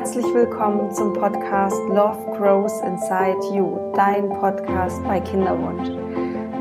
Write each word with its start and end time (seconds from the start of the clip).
Herzlich 0.00 0.32
willkommen 0.32 0.90
zum 0.92 1.12
Podcast 1.12 1.76
Love 1.90 2.16
Grows 2.38 2.80
Inside 2.80 3.36
You, 3.54 3.92
dein 3.94 4.30
Podcast 4.30 5.04
bei 5.04 5.20
Kinderwunsch. 5.20 5.90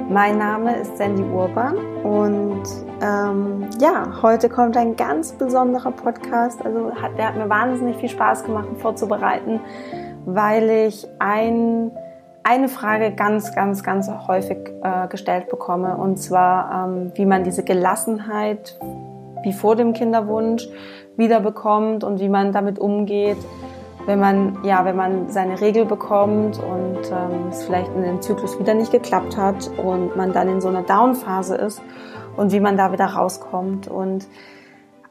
Mein 0.10 0.38
Name 0.38 0.76
ist 0.76 0.98
Sandy 0.98 1.24
Urban 1.24 1.78
und 2.04 2.64
ähm, 3.02 3.70
ja, 3.80 4.22
heute 4.22 4.50
kommt 4.50 4.76
ein 4.76 4.98
ganz 4.98 5.32
besonderer 5.32 5.92
Podcast. 5.92 6.66
Also 6.66 6.94
hat, 6.94 7.18
der 7.18 7.30
hat 7.30 7.38
mir 7.38 7.48
wahnsinnig 7.48 7.96
viel 7.96 8.10
Spaß 8.10 8.44
gemacht, 8.44 8.68
vorzubereiten, 8.80 9.62
weil 10.26 10.70
ich 10.70 11.08
ein, 11.20 11.92
eine 12.44 12.68
Frage 12.68 13.14
ganz, 13.16 13.56
ganz, 13.56 13.84
ganz 13.84 14.12
häufig 14.28 14.58
äh, 14.84 15.08
gestellt 15.08 15.48
bekomme 15.48 15.96
und 15.96 16.18
zwar, 16.18 16.90
ähm, 16.90 17.14
wie 17.16 17.26
man 17.26 17.46
diese 17.46 17.64
Gelassenheit 17.64 18.78
wie 19.44 19.54
vor 19.54 19.76
dem 19.76 19.94
Kinderwunsch 19.94 20.68
wiederbekommt 21.20 22.04
und 22.04 22.20
wie 22.20 22.30
man 22.30 22.52
damit 22.52 22.80
umgeht, 22.80 23.38
wenn 24.08 24.20
man, 24.20 24.64
ja, 24.64 24.86
wenn 24.86 24.96
man 24.96 25.30
seine 25.30 25.62
Regel 25.62 25.86
bekommt 25.86 26.58
und 26.58 27.12
ähm, 27.12 27.50
es 27.52 27.64
vielleicht 27.64 27.94
in 27.94 28.02
dem 28.02 28.22
Zyklus 28.24 28.60
wieder 28.60 28.74
nicht 28.74 28.92
geklappt 28.92 29.38
hat 29.38 29.70
und 29.78 30.16
man 30.16 30.34
dann 30.34 30.50
in 30.50 30.62
so 30.62 30.68
einer 30.68 30.82
Down-Phase 30.82 31.56
ist 31.56 31.82
und 32.36 32.52
wie 32.52 32.60
man 32.60 32.76
da 32.76 32.92
wieder 32.92 33.06
rauskommt. 33.06 33.88
Und 33.88 34.28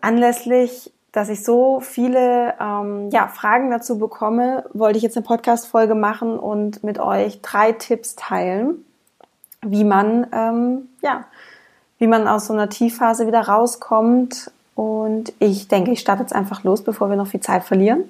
anlässlich, 0.01 0.93
dass 1.13 1.29
ich 1.29 1.45
so 1.45 1.81
viele 1.81 2.55
ähm, 2.61 3.11
ja, 3.11 3.29
Fragen 3.29 3.71
dazu 3.71 3.99
bekomme, 3.99 4.65
wollte 4.73 4.97
ich 4.97 5.05
jetzt 5.05 5.17
eine 5.17 5.27
Podcast-Folge 5.27 5.95
machen 5.95 6.39
und 6.39 6.83
mit 6.83 6.99
euch 6.99 7.41
drei 7.41 7.73
Tipps 7.73 8.17
teilen, 8.17 8.85
wie 9.63 9.85
man, 9.85 10.27
ähm, 10.33 10.89
ja, 11.03 11.25
wie 11.99 12.07
man 12.07 12.27
aus 12.27 12.47
so 12.47 12.53
einer 12.53 12.69
Tiefphase 12.69 13.27
wieder 13.27 13.43
rauskommt 13.43 14.51
und 14.79 15.33
ich 15.41 15.67
denke, 15.67 15.91
ich 15.91 15.99
starte 15.99 16.23
jetzt 16.23 16.33
einfach 16.33 16.63
los, 16.63 16.85
bevor 16.85 17.11
wir 17.11 17.17
noch 17.17 17.27
viel 17.27 17.41
Zeit 17.41 17.65
verlieren. 17.65 18.05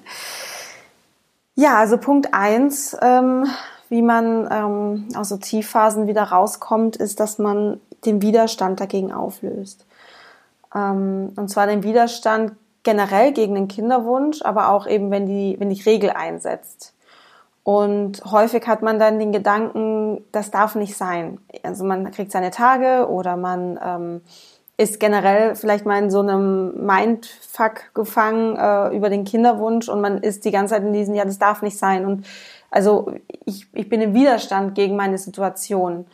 Ja, 1.55 1.79
also 1.79 1.97
Punkt 1.97 2.35
eins, 2.35 2.95
ähm, 3.01 3.47
wie 3.89 4.03
man 4.03 4.47
ähm, 4.51 5.07
aus 5.15 5.29
so 5.29 5.37
Tiefphasen 5.37 6.05
wieder 6.05 6.21
rauskommt, 6.25 6.95
ist, 6.95 7.19
dass 7.19 7.39
man 7.39 7.81
den 8.05 8.21
Widerstand 8.21 8.79
dagegen 8.79 9.11
auflöst. 9.11 9.87
Ähm, 10.75 11.33
und 11.35 11.49
zwar 11.49 11.65
den 11.65 11.81
Widerstand 11.81 12.51
generell 12.83 13.31
gegen 13.31 13.55
den 13.55 13.67
Kinderwunsch, 13.67 14.43
aber 14.43 14.69
auch 14.69 14.85
eben, 14.85 15.09
wenn 15.09 15.25
die, 15.25 15.55
wenn 15.59 15.71
die 15.71 15.81
Regel 15.81 16.11
einsetzt. 16.11 16.93
Und 17.63 18.23
häufig 18.25 18.67
hat 18.67 18.83
man 18.83 18.99
dann 18.99 19.17
den 19.17 19.31
Gedanken, 19.31 20.23
das 20.31 20.51
darf 20.51 20.75
nicht 20.75 20.95
sein. 20.95 21.39
Also 21.63 21.83
man 21.83 22.11
kriegt 22.11 22.31
seine 22.31 22.51
Tage 22.51 23.07
oder 23.09 23.37
man 23.37 23.79
ähm, 23.83 24.21
ist 24.79 25.01
generell 25.01 25.55
vielleicht 25.55 25.85
mal 25.85 26.01
in 26.01 26.09
so 26.09 26.21
einem 26.21 26.85
Mindfuck 26.85 27.93
gefangen 27.93 28.55
äh, 28.55 28.95
über 28.95 29.09
den 29.09 29.25
Kinderwunsch 29.25 29.89
und 29.89 29.99
man 29.99 30.19
ist 30.19 30.45
die 30.45 30.51
ganze 30.51 30.75
Zeit 30.75 30.83
in 30.83 30.93
diesem, 30.93 31.15
ja, 31.15 31.25
das 31.25 31.37
darf 31.37 31.61
nicht 31.61 31.77
sein. 31.77 32.05
Und 32.05 32.25
also 32.71 33.11
ich, 33.43 33.67
ich 33.73 33.89
bin 33.89 33.99
im 33.99 34.13
Widerstand 34.13 34.75
gegen 34.75 34.95
meine 34.95 35.17
Situation. 35.17 36.05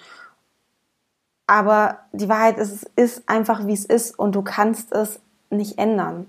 Aber 1.46 2.00
die 2.12 2.28
Wahrheit 2.28 2.58
ist, 2.58 2.90
es 2.96 3.14
ist 3.18 3.30
einfach, 3.30 3.68
wie 3.68 3.74
es 3.74 3.86
ist 3.86 4.18
und 4.18 4.34
du 4.34 4.42
kannst 4.42 4.92
es 4.94 5.20
nicht 5.52 5.78
ändern. 5.78 6.26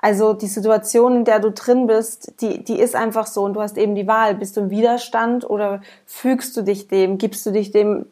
Also 0.00 0.32
die 0.32 0.48
Situation, 0.48 1.18
in 1.18 1.24
der 1.24 1.38
du 1.38 1.52
drin 1.52 1.86
bist, 1.86 2.40
die, 2.40 2.64
die 2.64 2.80
ist 2.80 2.96
einfach 2.96 3.28
so 3.28 3.44
und 3.44 3.54
du 3.54 3.62
hast 3.62 3.78
eben 3.78 3.94
die 3.94 4.08
Wahl. 4.08 4.34
Bist 4.34 4.56
du 4.56 4.62
im 4.62 4.70
Widerstand 4.70 5.48
oder 5.48 5.80
fügst 6.06 6.56
du 6.56 6.62
dich 6.62 6.88
dem, 6.88 7.18
gibst 7.18 7.46
du 7.46 7.52
dich 7.52 7.70
dem 7.70 8.06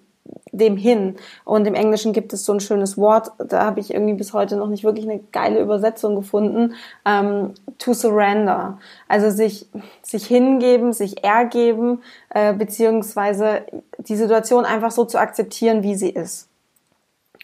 dem 0.53 0.77
hin. 0.77 1.17
Und 1.45 1.67
im 1.67 1.75
Englischen 1.75 2.13
gibt 2.13 2.33
es 2.33 2.45
so 2.45 2.53
ein 2.53 2.61
schönes 2.61 2.97
Wort, 2.97 3.33
da 3.39 3.65
habe 3.65 3.81
ich 3.81 3.93
irgendwie 3.93 4.15
bis 4.15 4.33
heute 4.33 4.57
noch 4.57 4.69
nicht 4.69 4.85
wirklich 4.85 5.09
eine 5.09 5.21
geile 5.33 5.61
Übersetzung 5.61 6.17
gefunden, 6.17 6.75
ähm, 7.05 7.55
to 7.79 7.93
surrender. 7.95 8.79
Also 9.09 9.31
sich, 9.31 9.69
sich 10.03 10.27
hingeben, 10.27 10.93
sich 10.93 11.25
ergeben, 11.25 12.03
äh, 12.31 12.53
beziehungsweise 12.55 13.63
die 13.99 14.17
Situation 14.17 14.65
einfach 14.65 14.91
so 14.91 15.05
zu 15.05 15.19
akzeptieren, 15.19 15.83
wie 15.83 15.95
sie 15.95 16.11
ist. 16.11 16.49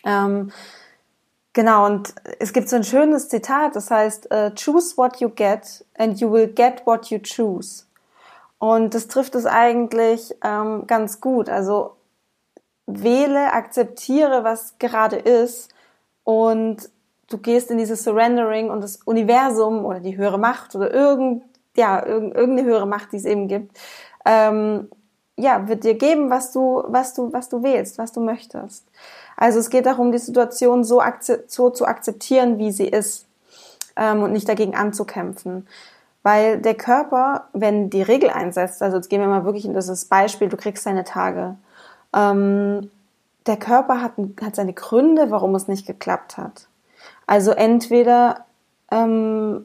Ähm, 0.05 0.51
genau, 1.53 1.87
und 1.87 2.15
es 2.39 2.53
gibt 2.53 2.69
so 2.69 2.77
ein 2.77 2.85
schönes 2.85 3.29
Zitat, 3.29 3.77
das 3.77 3.91
heißt, 3.91 4.29
uh, 4.33 4.51
choose 4.55 4.97
what 4.97 5.21
you 5.21 5.29
get 5.29 5.85
and 5.97 6.21
you 6.21 6.31
will 6.31 6.49
get 6.49 6.83
what 6.87 7.07
you 7.07 7.19
choose. 7.19 7.85
Und 8.59 8.95
das 8.95 9.09
trifft 9.09 9.35
es 9.35 9.45
eigentlich 9.45 10.37
ähm, 10.45 10.87
ganz 10.87 11.21
gut. 11.21 11.49
Also 11.49 11.97
wähle, 12.87 13.53
akzeptiere, 13.53 14.45
was 14.45 14.79
gerade 14.79 15.17
ist 15.17 15.73
und 16.25 16.91
du 17.29 17.39
gehst 17.39 17.71
in 17.71 17.79
dieses 17.79 18.05
Surrendering 18.05 18.71
und 18.71 18.83
das 18.83 18.97
Universum 19.05 19.85
oder 19.85 20.01
die 20.01 20.17
höhere 20.17 20.39
Macht 20.39 20.75
oder 20.75 20.93
irgend, 20.93 21.45
ja, 21.77 22.05
irgendeine 22.05 22.65
höhere 22.65 22.87
Macht, 22.87 23.13
die 23.13 23.17
es 23.17 23.25
eben 23.25 23.49
gibt, 23.49 23.79
ähm, 24.25 24.89
ja, 25.37 25.67
wird 25.67 25.85
dir 25.85 25.95
geben, 25.95 26.31
was 26.31 26.53
du, 26.53 26.85
was 26.87 27.15
du, 27.15 27.33
was 27.33 27.49
du 27.49 27.63
wählst, 27.63 27.99
was 27.99 28.13
du 28.13 28.21
möchtest. 28.21 28.87
Also 29.37 29.59
es 29.59 29.71
geht 29.71 29.87
darum, 29.87 30.13
die 30.13 30.19
Situation 30.19 30.85
so, 30.85 31.03
so 31.47 31.71
zu 31.71 31.87
akzeptieren, 31.87 32.59
wie 32.59 32.71
sie 32.71 32.87
ist 32.87 33.27
ähm, 33.97 34.23
und 34.23 34.33
nicht 34.33 34.49
dagegen 34.49 34.75
anzukämpfen. 34.75 35.67
Weil 36.23 36.59
der 36.59 36.75
Körper, 36.75 37.49
wenn 37.53 37.91
die 37.91 38.03
Regel 38.03 38.31
einsetzt, 38.31 38.83
also 38.83 38.99
jetzt 38.99 39.09
gehen 39.09 39.21
wir 39.21 39.27
mal 39.27 39.45
wirklich 39.45 39.65
in 39.65 39.75
dieses 39.75 40.05
Beispiel, 40.05 40.49
du 40.49 40.57
kriegst 40.57 40.87
deine 40.87 41.03
Tage 41.03 41.57
ähm, 42.15 42.91
der 43.47 43.57
Körper 43.57 44.01
hat, 44.01 44.13
hat 44.41 44.57
seine 44.57 44.73
Gründe, 44.73 45.31
warum 45.31 45.55
es 45.55 45.69
nicht 45.69 45.87
geklappt 45.87 46.39
hat. 46.39 46.69
Also 47.27 47.51
entweder 47.53 48.45
ähm, 48.91 49.65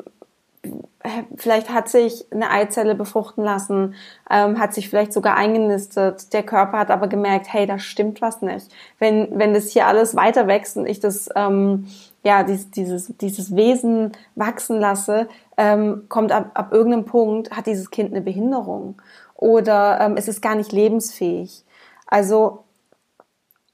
vielleicht 1.36 1.69
hat 1.69 1.90
sich 1.90 2.25
eine 2.31 2.50
Eizelle 2.50 2.96
befruchten 2.96 3.44
lassen, 3.44 3.96
ähm, 4.30 4.59
hat 4.59 4.74
sich 4.74 4.90
vielleicht 4.90 5.13
sogar 5.13 5.36
eingenistet. 5.36 6.34
Der 6.34 6.44
Körper 6.44 6.80
hat 6.80 6.91
aber 6.91 7.07
gemerkt, 7.07 7.52
hey, 7.52 7.66
da 7.66 7.80
stimmt 7.80 8.22
was 8.22 8.41
nicht. 8.41 8.69
Wenn 9.00 9.28
wenn 9.38 9.53
das 9.53 9.69
hier 9.69 9.88
alles 9.88 10.16
weiter 10.16 10.47
wächst 10.47 10.78
und 10.78 10.88
ich 10.88 11.00
das 11.00 11.30
ähm, 11.36 11.88
ja 12.24 12.44
dieses 12.44 12.72
dieses 12.72 13.18
dieses 13.18 13.56
Wesen 13.56 14.12
wachsen 14.36 14.80
lasse, 14.80 15.28
ähm, 15.57 16.06
kommt 16.09 16.31
ab, 16.31 16.52
ab 16.53 16.74
irgendeinem 16.74 17.06
Punkt 17.06 17.52
hat 17.52 17.68
dieses 17.68 17.91
Kind 17.91 18.12
eine 18.12 18.22
Behinderung 18.22 19.02
oder 19.36 20.00
ähm, 20.02 20.18
es 20.18 20.28
ist 20.28 20.41
gar 20.41 20.56
nicht 20.56 20.72
lebensfähig. 20.72 21.63
Also 22.07 22.63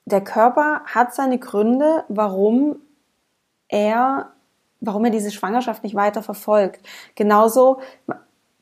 der 0.05 0.21
Körper 0.21 0.81
hat 0.85 1.15
seine 1.15 1.39
Gründe, 1.39 2.03
warum 2.09 2.77
er, 3.69 4.31
warum 4.81 5.05
er 5.05 5.11
diese 5.11 5.31
Schwangerschaft 5.31 5.83
nicht 5.83 5.95
weiter 5.95 6.21
verfolgt. 6.21 6.85
Genauso, 7.15 7.79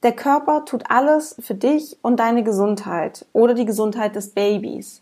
der 0.03 0.11
Körper 0.11 0.65
tut 0.65 0.83
alles 0.89 1.35
für 1.39 1.55
dich 1.55 1.97
und 2.01 2.19
deine 2.19 2.43
Gesundheit 2.43 3.25
oder 3.33 3.53
die 3.53 3.65
Gesundheit 3.65 4.15
des 4.15 4.31
Babys. 4.33 5.01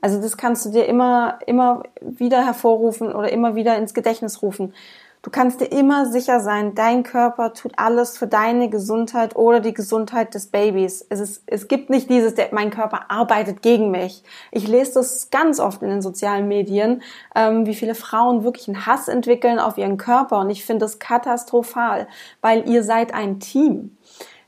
Also 0.00 0.20
das 0.20 0.36
kannst 0.36 0.66
du 0.66 0.70
dir 0.70 0.86
immer, 0.86 1.38
immer 1.46 1.82
wieder 2.00 2.44
hervorrufen 2.44 3.12
oder 3.12 3.32
immer 3.32 3.54
wieder 3.54 3.78
ins 3.78 3.94
Gedächtnis 3.94 4.42
rufen. 4.42 4.74
Du 5.24 5.30
kannst 5.30 5.62
dir 5.62 5.72
immer 5.72 6.04
sicher 6.04 6.40
sein, 6.40 6.74
dein 6.74 7.02
Körper 7.02 7.54
tut 7.54 7.72
alles 7.78 8.18
für 8.18 8.26
deine 8.26 8.68
Gesundheit 8.68 9.36
oder 9.36 9.60
die 9.60 9.72
Gesundheit 9.72 10.34
des 10.34 10.48
Babys. 10.48 11.04
Es, 11.08 11.18
ist, 11.18 11.42
es 11.46 11.66
gibt 11.66 11.88
nicht 11.88 12.10
dieses, 12.10 12.34
der, 12.34 12.50
mein 12.52 12.68
Körper 12.68 13.10
arbeitet 13.10 13.62
gegen 13.62 13.90
mich. 13.90 14.22
Ich 14.50 14.68
lese 14.68 14.92
das 14.94 15.30
ganz 15.30 15.60
oft 15.60 15.80
in 15.80 15.88
den 15.88 16.02
sozialen 16.02 16.46
Medien, 16.46 17.00
ähm, 17.34 17.64
wie 17.64 17.74
viele 17.74 17.94
Frauen 17.94 18.44
wirklich 18.44 18.68
einen 18.68 18.84
Hass 18.84 19.08
entwickeln 19.08 19.58
auf 19.58 19.78
ihren 19.78 19.96
Körper. 19.96 20.40
Und 20.40 20.50
ich 20.50 20.66
finde 20.66 20.84
das 20.84 20.98
katastrophal, 20.98 22.06
weil 22.42 22.68
ihr 22.68 22.84
seid 22.84 23.14
ein 23.14 23.40
Team 23.40 23.96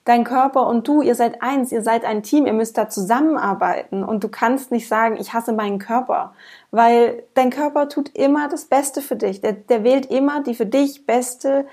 dein 0.07 0.23
Körper 0.23 0.69
und 0.69 0.87
du, 0.87 1.03
ihr 1.03 1.17
seid 1.17 1.43
eins, 1.43 1.73
ihr 1.73 1.83
seid 1.83 2.05
ein 2.05 2.23
Team, 2.23 2.47
ihr 2.47 2.53
müsst 2.53 2.79
da 2.79 2.89
zusammenarbeiten 2.89 4.05
und 4.05 4.23
du 4.23 4.29
kannst 4.29 4.71
nicht 4.71 4.89
sagen, 4.89 5.17
ich 5.21 5.35
hasse 5.35 5.53
meinen 5.53 5.81
Körper, 5.81 6.33
weil 6.71 7.25
dein 7.35 7.51
Körper 7.51 7.89
tut 7.89 8.17
immer 8.17 8.49
das 8.49 8.67
Beste 8.67 9.03
für 9.03 9.17
dich. 9.17 9.41
Der, 9.41 9.53
der 9.53 9.83
wählt 9.83 10.07
immer 10.07 10.43
die 10.43 10.55
für 10.55 10.65
dich 10.65 11.07
beste 11.07 11.67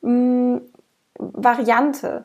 mh, 0.00 0.10
mm, 0.10 0.60
Variante. 1.18 2.24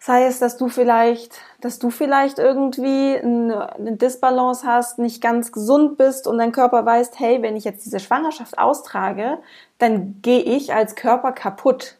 Sei 0.00 0.26
es, 0.26 0.40
dass 0.40 0.56
du 0.56 0.68
vielleicht, 0.68 1.38
dass 1.60 1.78
du 1.78 1.90
vielleicht 1.90 2.38
irgendwie 2.40 3.16
eine, 3.16 3.72
eine 3.74 3.92
Disbalance 3.92 4.66
hast, 4.66 4.98
nicht 4.98 5.22
ganz 5.22 5.52
gesund 5.52 5.96
bist 5.96 6.26
und 6.26 6.38
dein 6.38 6.52
Körper 6.52 6.84
weiß, 6.84 7.12
hey, 7.16 7.40
wenn 7.40 7.56
ich 7.56 7.64
jetzt 7.64 7.86
diese 7.86 8.00
Schwangerschaft 8.00 8.58
austrage, 8.58 9.38
dann 9.78 10.20
gehe 10.22 10.42
ich 10.42 10.74
als 10.74 10.96
Körper 10.96 11.30
kaputt 11.30 11.95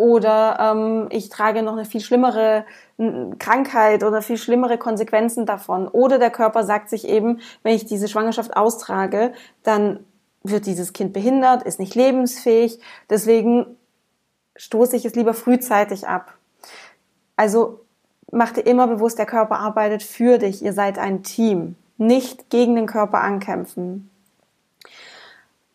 oder 0.00 0.56
ähm, 0.58 1.08
ich 1.10 1.28
trage 1.28 1.62
noch 1.62 1.74
eine 1.74 1.84
viel 1.84 2.00
schlimmere 2.00 2.64
Krankheit 3.38 4.02
oder 4.02 4.22
viel 4.22 4.38
schlimmere 4.38 4.78
Konsequenzen 4.78 5.44
davon. 5.44 5.88
Oder 5.88 6.18
der 6.18 6.30
Körper 6.30 6.64
sagt 6.64 6.88
sich 6.88 7.06
eben, 7.06 7.40
wenn 7.62 7.74
ich 7.74 7.84
diese 7.84 8.08
Schwangerschaft 8.08 8.56
austrage, 8.56 9.34
dann 9.62 10.00
wird 10.42 10.64
dieses 10.64 10.94
Kind 10.94 11.12
behindert, 11.12 11.64
ist 11.64 11.78
nicht 11.78 11.94
lebensfähig. 11.94 12.80
Deswegen 13.10 13.76
stoße 14.56 14.96
ich 14.96 15.04
es 15.04 15.14
lieber 15.14 15.34
frühzeitig 15.34 16.08
ab. 16.08 16.32
Also 17.36 17.80
mach 18.32 18.52
dir 18.52 18.62
immer 18.62 18.86
bewusst, 18.86 19.18
der 19.18 19.26
Körper 19.26 19.58
arbeitet 19.58 20.02
für 20.02 20.38
dich. 20.38 20.62
Ihr 20.62 20.72
seid 20.72 20.98
ein 20.98 21.22
Team. 21.22 21.76
Nicht 21.98 22.48
gegen 22.48 22.74
den 22.74 22.86
Körper 22.86 23.20
ankämpfen. 23.20 24.08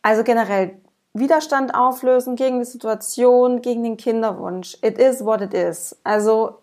Also 0.01 0.23
generell 0.23 0.79
Widerstand 1.15 1.73
auflösen 1.73 2.35
gegen 2.35 2.59
die 2.59 2.65
Situation, 2.65 3.61
gegen 3.61 3.83
den 3.83 3.95
Kinderwunsch. 3.95 4.77
It 4.81 4.97
is 4.97 5.23
what 5.23 5.39
it 5.39 5.53
is. 5.53 5.95
Also, 6.03 6.59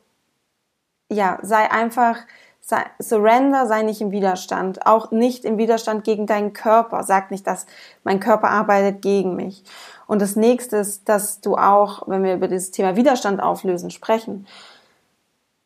ja, 1.10 1.38
sei 1.40 1.70
einfach, 1.70 2.18
sei, 2.60 2.84
surrender, 2.98 3.66
sei 3.66 3.82
nicht 3.82 4.02
im 4.02 4.10
Widerstand. 4.10 4.86
Auch 4.86 5.10
nicht 5.10 5.46
im 5.46 5.56
Widerstand 5.56 6.04
gegen 6.04 6.26
deinen 6.26 6.52
Körper. 6.52 7.02
Sag 7.02 7.30
nicht, 7.30 7.46
dass 7.46 7.66
mein 8.04 8.20
Körper 8.20 8.50
arbeitet 8.50 9.00
gegen 9.00 9.36
mich. 9.36 9.64
Und 10.06 10.20
das 10.20 10.36
nächste 10.36 10.76
ist, 10.76 11.08
dass 11.08 11.40
du 11.40 11.56
auch, 11.56 12.06
wenn 12.06 12.22
wir 12.22 12.34
über 12.34 12.46
dieses 12.46 12.72
Thema 12.72 12.94
Widerstand 12.94 13.42
auflösen 13.42 13.90
sprechen, 13.90 14.46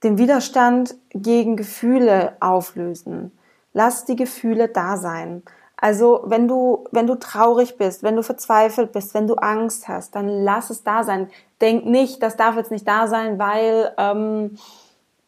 den 0.04 0.16
Widerstand 0.16 0.94
gegen 1.10 1.56
Gefühle 1.56 2.36
auflösen. 2.38 3.36
Lass 3.72 4.04
die 4.04 4.14
Gefühle 4.14 4.68
da 4.68 4.96
sein. 4.96 5.42
Also 5.76 6.22
wenn 6.24 6.48
du, 6.48 6.84
wenn 6.90 7.06
du 7.06 7.16
traurig 7.16 7.76
bist, 7.76 8.02
wenn 8.02 8.16
du 8.16 8.22
verzweifelt 8.22 8.92
bist, 8.92 9.12
wenn 9.12 9.26
du 9.26 9.34
Angst 9.34 9.88
hast, 9.88 10.14
dann 10.14 10.28
lass 10.28 10.70
es 10.70 10.82
da 10.84 11.04
sein. 11.04 11.28
Denk 11.60 11.84
nicht, 11.84 12.22
das 12.22 12.36
darf 12.36 12.56
jetzt 12.56 12.70
nicht 12.70 12.88
da 12.88 13.08
sein, 13.08 13.38
weil 13.38 13.92
ähm, 13.98 14.58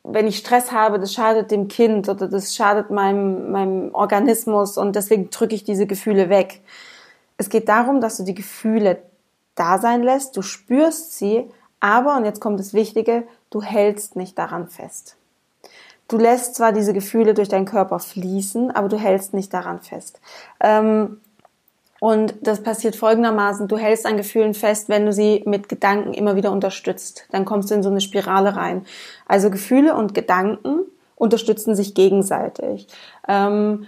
wenn 0.05 0.27
ich 0.27 0.39
Stress 0.39 0.73
habe, 0.73 0.99
das 0.99 1.13
schadet 1.13 1.51
dem 1.51 1.69
Kind 1.69 2.09
oder 2.09 2.29
das 2.29 2.55
schadet 2.55 2.91
meinem, 2.91 3.53
meinem 3.53 3.95
Organismus 3.95 4.79
und 4.79 4.97
deswegen 4.97 5.29
drücke 5.29 5.55
ich 5.55 5.65
diese 5.65 5.87
Gefühle 5.87 6.31
weg. 6.31 6.63
Es 7.37 7.51
geht 7.51 7.69
darum, 7.69 8.01
dass 8.01 8.17
du 8.17 8.25
die 8.25 8.35
Gefühle 8.35 9.03
da 9.55 9.79
sein 9.79 10.03
lässt, 10.03 10.37
du 10.37 10.43
spürst 10.43 11.19
sie, 11.19 11.51
aber, 11.81 12.17
und 12.17 12.25
jetzt 12.25 12.41
kommt 12.41 12.59
das 12.59 12.73
Wichtige, 12.73 13.25
du 13.51 13.63
hältst 13.63 14.17
nicht 14.17 14.39
daran 14.39 14.69
fest. 14.69 15.18
Du 16.09 16.17
lässt 16.17 16.55
zwar 16.55 16.73
diese 16.73 16.95
Gefühle 16.95 17.35
durch 17.35 17.49
deinen 17.49 17.67
Körper 17.67 17.99
fließen, 17.99 18.71
aber 18.71 18.89
du 18.89 18.97
hältst 18.97 19.35
nicht 19.35 19.53
daran 19.53 19.81
fest. 19.81 20.21
Ähm, 20.61 21.21
und 22.01 22.35
das 22.41 22.63
passiert 22.63 22.97
folgendermaßen, 22.97 23.69
du 23.69 23.77
hältst 23.77 24.07
an 24.07 24.17
Gefühlen 24.17 24.55
fest, 24.55 24.89
wenn 24.89 25.05
du 25.05 25.13
sie 25.13 25.43
mit 25.47 25.69
Gedanken 25.69 26.15
immer 26.15 26.37
wieder 26.37 26.53
unterstützt. 26.53 27.27
Dann 27.31 27.45
kommst 27.45 27.71
du 27.71 27.75
in 27.75 27.83
so 27.83 27.91
eine 27.91 28.01
Spirale 28.01 28.57
rein. 28.57 28.87
Also 29.27 29.51
Gefühle 29.51 29.95
und 29.95 30.15
Gedanken 30.15 30.81
unterstützen 31.17 31.75
sich 31.75 31.95
gegenseitig. 31.95 32.87
Ähm, 33.27 33.87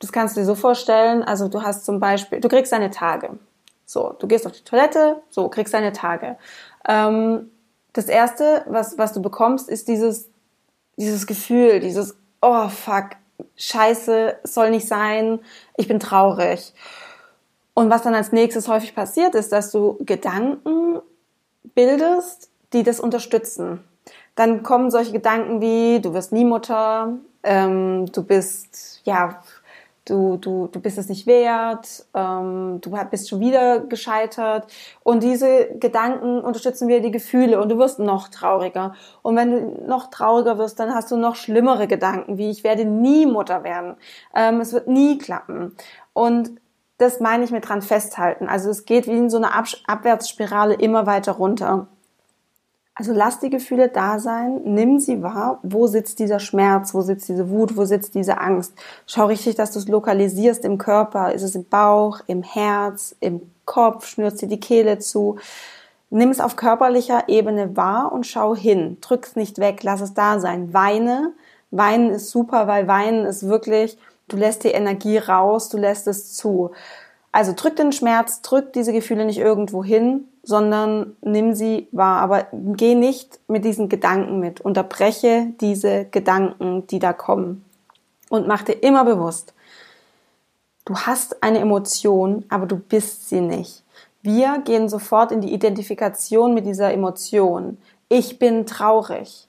das 0.00 0.10
kannst 0.10 0.36
du 0.36 0.40
dir 0.40 0.46
so 0.46 0.54
vorstellen, 0.54 1.22
also 1.22 1.48
du 1.48 1.62
hast 1.62 1.84
zum 1.84 2.00
Beispiel, 2.00 2.40
du 2.40 2.48
kriegst 2.48 2.72
deine 2.72 2.90
Tage. 2.90 3.38
So, 3.86 4.14
du 4.18 4.26
gehst 4.26 4.46
auf 4.46 4.52
die 4.52 4.64
Toilette, 4.64 5.22
so, 5.30 5.48
kriegst 5.48 5.74
deine 5.74 5.92
Tage. 5.92 6.36
Ähm, 6.88 7.50
das 7.92 8.06
erste, 8.06 8.64
was, 8.66 8.98
was 8.98 9.12
du 9.12 9.22
bekommst, 9.22 9.68
ist 9.68 9.86
dieses, 9.88 10.30
dieses 10.96 11.26
Gefühl, 11.26 11.80
dieses, 11.80 12.16
oh 12.40 12.68
fuck, 12.68 13.10
scheiße, 13.56 14.36
soll 14.44 14.70
nicht 14.70 14.86
sein, 14.86 15.40
ich 15.76 15.88
bin 15.88 16.00
traurig. 16.00 16.72
Und 17.74 17.90
was 17.90 18.02
dann 18.02 18.14
als 18.14 18.32
nächstes 18.32 18.68
häufig 18.68 18.94
passiert, 18.94 19.34
ist, 19.34 19.52
dass 19.52 19.72
du 19.72 19.98
Gedanken 20.00 21.00
bildest, 21.74 22.50
die 22.72 22.84
das 22.84 23.00
unterstützen. 23.00 23.82
Dann 24.36 24.62
kommen 24.62 24.90
solche 24.90 25.12
Gedanken 25.12 25.60
wie, 25.60 26.00
du 26.00 26.14
wirst 26.14 26.32
nie 26.32 26.44
Mutter, 26.44 27.18
ähm, 27.42 28.06
du 28.12 28.22
bist, 28.22 29.00
ja, 29.04 29.42
du, 30.04 30.36
du, 30.36 30.68
du 30.68 30.80
bist 30.80 30.98
es 30.98 31.08
nicht 31.08 31.26
wert, 31.26 32.06
ähm, 32.14 32.80
du 32.80 32.90
bist 33.10 33.28
schon 33.28 33.40
wieder 33.40 33.80
gescheitert. 33.80 34.72
Und 35.02 35.22
diese 35.22 35.68
Gedanken 35.78 36.40
unterstützen 36.40 36.88
wieder 36.88 37.00
die 37.00 37.10
Gefühle 37.10 37.60
und 37.60 37.68
du 37.70 37.78
wirst 37.78 37.98
noch 37.98 38.28
trauriger. 38.28 38.94
Und 39.22 39.36
wenn 39.36 39.50
du 39.50 39.86
noch 39.88 40.10
trauriger 40.10 40.58
wirst, 40.58 40.78
dann 40.80 40.94
hast 40.94 41.10
du 41.10 41.16
noch 41.16 41.36
schlimmere 41.36 41.86
Gedanken, 41.86 42.38
wie 42.38 42.50
ich 42.50 42.64
werde 42.64 42.84
nie 42.84 43.26
Mutter 43.26 43.64
werden. 43.64 43.96
Ähm, 44.34 44.60
es 44.60 44.72
wird 44.72 44.88
nie 44.88 45.18
klappen. 45.18 45.74
Und 46.12 46.60
das 46.98 47.20
meine 47.20 47.44
ich 47.44 47.50
mit 47.50 47.68
dran 47.68 47.82
festhalten. 47.82 48.48
Also 48.48 48.70
es 48.70 48.84
geht 48.84 49.06
wie 49.06 49.16
in 49.16 49.30
so 49.30 49.38
einer 49.38 49.54
Ab 49.54 49.66
Abwärtsspirale 49.86 50.74
immer 50.74 51.06
weiter 51.06 51.32
runter. 51.32 51.88
Also 52.96 53.12
lass 53.12 53.40
die 53.40 53.50
Gefühle 53.50 53.88
da 53.88 54.20
sein, 54.20 54.60
nimm 54.64 55.00
sie 55.00 55.20
wahr. 55.20 55.58
Wo 55.64 55.88
sitzt 55.88 56.20
dieser 56.20 56.38
Schmerz? 56.38 56.94
Wo 56.94 57.00
sitzt 57.00 57.28
diese 57.28 57.50
Wut? 57.50 57.76
Wo 57.76 57.84
sitzt 57.84 58.14
diese 58.14 58.38
Angst? 58.38 58.72
Schau 59.06 59.26
richtig, 59.26 59.56
dass 59.56 59.72
du 59.72 59.80
es 59.80 59.88
lokalisierst 59.88 60.64
im 60.64 60.78
Körper. 60.78 61.32
Ist 61.32 61.42
es 61.42 61.56
im 61.56 61.64
Bauch, 61.64 62.20
im 62.28 62.44
Herz, 62.44 63.16
im 63.18 63.50
Kopf? 63.64 64.06
Schnürst 64.06 64.42
dir 64.42 64.48
die 64.48 64.60
Kehle 64.60 65.00
zu? 65.00 65.38
Nimm 66.10 66.30
es 66.30 66.40
auf 66.40 66.54
körperlicher 66.54 67.28
Ebene 67.28 67.76
wahr 67.76 68.12
und 68.12 68.28
schau 68.28 68.54
hin. 68.54 68.98
Drück 69.00 69.26
es 69.26 69.34
nicht 69.34 69.58
weg, 69.58 69.82
lass 69.82 70.00
es 70.00 70.14
da 70.14 70.38
sein. 70.38 70.72
Weine. 70.72 71.32
Weinen 71.72 72.10
ist 72.10 72.30
super, 72.30 72.68
weil 72.68 72.86
Weinen 72.86 73.24
ist 73.26 73.48
wirklich, 73.48 73.98
du 74.28 74.36
lässt 74.36 74.62
die 74.62 74.68
Energie 74.68 75.18
raus, 75.18 75.68
du 75.68 75.78
lässt 75.78 76.06
es 76.06 76.32
zu. 76.34 76.70
Also 77.34 77.52
drück 77.52 77.74
den 77.74 77.90
Schmerz, 77.90 78.42
drück 78.42 78.72
diese 78.74 78.92
Gefühle 78.92 79.24
nicht 79.24 79.40
irgendwo 79.40 79.82
hin, 79.82 80.28
sondern 80.44 81.16
nimm 81.20 81.52
sie 81.52 81.88
wahr. 81.90 82.20
Aber 82.20 82.46
geh 82.52 82.94
nicht 82.94 83.40
mit 83.48 83.64
diesen 83.64 83.88
Gedanken 83.88 84.38
mit. 84.38 84.60
Unterbreche 84.60 85.48
diese 85.60 86.04
Gedanken, 86.04 86.86
die 86.86 87.00
da 87.00 87.12
kommen. 87.12 87.64
Und 88.30 88.46
mach 88.46 88.62
dir 88.62 88.74
immer 88.74 89.04
bewusst, 89.04 89.52
du 90.84 90.94
hast 90.94 91.42
eine 91.42 91.58
Emotion, 91.58 92.44
aber 92.50 92.66
du 92.66 92.76
bist 92.76 93.28
sie 93.28 93.40
nicht. 93.40 93.82
Wir 94.22 94.60
gehen 94.64 94.88
sofort 94.88 95.32
in 95.32 95.40
die 95.40 95.52
Identifikation 95.52 96.54
mit 96.54 96.66
dieser 96.66 96.92
Emotion. 96.92 97.78
Ich 98.08 98.38
bin 98.38 98.64
traurig. 98.64 99.48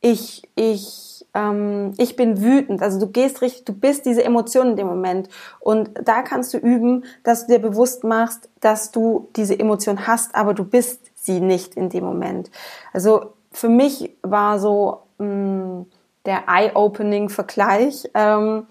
Ich, 0.00 0.48
ich 0.54 1.15
ähm, 1.36 1.92
ich 1.98 2.16
bin 2.16 2.42
wütend. 2.42 2.82
Also 2.82 2.98
du 2.98 3.08
gehst 3.08 3.42
richtig, 3.42 3.64
du 3.66 3.74
bist 3.74 4.06
diese 4.06 4.24
Emotion 4.24 4.68
in 4.68 4.76
dem 4.76 4.86
Moment. 4.86 5.28
Und 5.60 5.90
da 6.02 6.22
kannst 6.22 6.54
du 6.54 6.58
üben, 6.58 7.04
dass 7.24 7.46
du 7.46 7.52
dir 7.52 7.58
bewusst 7.58 8.04
machst, 8.04 8.48
dass 8.60 8.90
du 8.90 9.28
diese 9.36 9.58
Emotion 9.58 10.06
hast, 10.06 10.34
aber 10.34 10.54
du 10.54 10.64
bist 10.64 11.10
sie 11.14 11.40
nicht 11.40 11.74
in 11.74 11.90
dem 11.90 12.04
Moment. 12.04 12.50
Also 12.92 13.34
für 13.52 13.68
mich 13.68 14.16
war 14.22 14.58
so 14.58 15.02
mh, 15.18 15.26
mm, 15.26 15.86
der 16.24 16.48
Eye-Opening-Vergleich. 16.48 18.10
Ähm, 18.14 18.66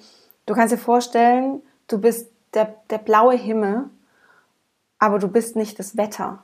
du 0.45 0.53
kannst 0.55 0.73
dir 0.73 0.79
vorstellen, 0.79 1.61
du 1.87 1.99
bist 1.99 2.31
der, 2.53 2.75
der 2.89 2.97
blaue 2.97 3.35
Himmel, 3.35 3.85
aber 4.97 5.19
du 5.19 5.27
bist 5.27 5.55
nicht 5.55 5.77
das 5.77 5.97
Wetter. 5.97 6.43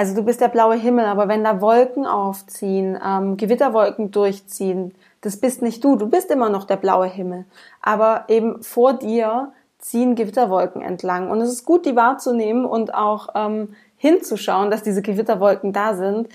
Also 0.00 0.14
du 0.14 0.22
bist 0.22 0.40
der 0.40 0.48
blaue 0.48 0.76
Himmel, 0.76 1.04
aber 1.04 1.28
wenn 1.28 1.44
da 1.44 1.60
Wolken 1.60 2.06
aufziehen, 2.06 2.98
ähm, 3.06 3.36
Gewitterwolken 3.36 4.10
durchziehen, 4.10 4.94
das 5.20 5.36
bist 5.36 5.60
nicht 5.60 5.84
du. 5.84 5.96
Du 5.96 6.06
bist 6.06 6.30
immer 6.30 6.48
noch 6.48 6.64
der 6.64 6.78
blaue 6.78 7.06
Himmel. 7.06 7.44
Aber 7.82 8.24
eben 8.28 8.62
vor 8.62 8.94
dir 8.94 9.52
ziehen 9.78 10.14
Gewitterwolken 10.14 10.80
entlang. 10.80 11.30
Und 11.30 11.42
es 11.42 11.50
ist 11.50 11.66
gut, 11.66 11.84
die 11.84 11.96
wahrzunehmen 11.96 12.64
und 12.64 12.94
auch 12.94 13.28
ähm, 13.34 13.76
hinzuschauen, 13.98 14.70
dass 14.70 14.82
diese 14.82 15.02
Gewitterwolken 15.02 15.74
da 15.74 15.94
sind. 15.94 16.30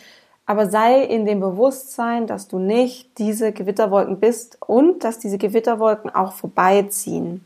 Aber 0.46 0.70
sei 0.70 1.02
in 1.02 1.26
dem 1.26 1.40
Bewusstsein, 1.40 2.28
dass 2.28 2.48
du 2.48 2.60
nicht 2.60 3.18
diese 3.18 3.52
Gewitterwolken 3.52 4.20
bist 4.20 4.60
und 4.62 5.04
dass 5.04 5.18
diese 5.18 5.40
Gewitterwolken 5.40 6.14
auch 6.14 6.34
vorbeiziehen. 6.34 7.44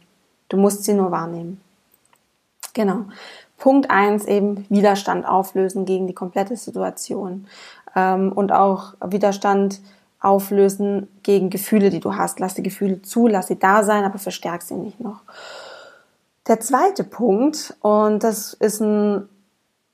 Du 0.49 0.57
musst 0.57 0.83
sie 0.83 0.95
nur 0.95 1.11
wahrnehmen. 1.11 1.61
Genau. 2.73 3.05
Punkt 3.59 3.91
eins 3.91 4.25
eben 4.25 4.65
Widerstand 4.69 5.27
auflösen 5.27 5.85
gegen 5.85 6.07
die 6.07 6.13
komplette 6.13 6.55
Situation 6.55 7.47
ähm, 7.95 8.31
und 8.31 8.51
auch 8.51 8.93
Widerstand 9.05 9.81
auflösen 10.21 11.07
gegen 11.23 11.49
Gefühle, 11.49 11.89
die 11.89 11.99
du 11.99 12.15
hast. 12.15 12.39
Lass 12.39 12.55
die 12.55 12.63
Gefühle 12.63 13.01
zu, 13.01 13.27
lass 13.27 13.47
sie 13.47 13.59
da 13.59 13.83
sein, 13.83 14.03
aber 14.03 14.19
verstärk 14.19 14.61
sie 14.61 14.75
nicht 14.75 14.99
noch. 14.99 15.21
Der 16.47 16.59
zweite 16.59 17.03
Punkt, 17.03 17.75
und 17.81 18.23
das 18.23 18.53
ist 18.53 18.81
ein 18.81 19.29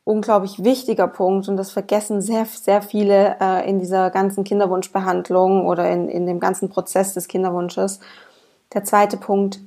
unglaublich 0.03 0.63
wichtiger 0.63 1.07
Punkt 1.07 1.49
und 1.49 1.57
das 1.57 1.71
vergessen 1.71 2.21
sehr, 2.21 2.45
sehr 2.45 2.81
viele 2.81 3.37
äh, 3.41 3.69
in 3.69 3.79
dieser 3.79 4.11
ganzen 4.11 4.43
Kinderwunschbehandlung 4.43 5.65
oder 5.65 5.89
in, 5.89 6.07
in 6.07 6.27
dem 6.27 6.39
ganzen 6.39 6.69
Prozess 6.69 7.13
des 7.13 7.27
Kinderwunsches. 7.27 7.99
Der 8.73 8.83
zweite 8.83 9.17
Punkt, 9.17 9.59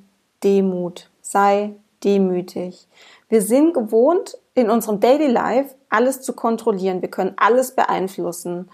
Demut. 0.43 1.11
Sei 1.21 1.75
demütig. 2.05 2.87
Wir 3.29 3.43
sind 3.43 3.75
gewohnt, 3.75 4.39
in 4.55 4.71
unserem 4.71 5.01
Daily 5.01 5.27
Life 5.27 5.75
alles 5.89 6.21
zu 6.21 6.33
kontrollieren. 6.33 7.03
Wir 7.03 7.11
können 7.11 7.35
alles 7.37 7.75
beeinflussen. 7.75 8.71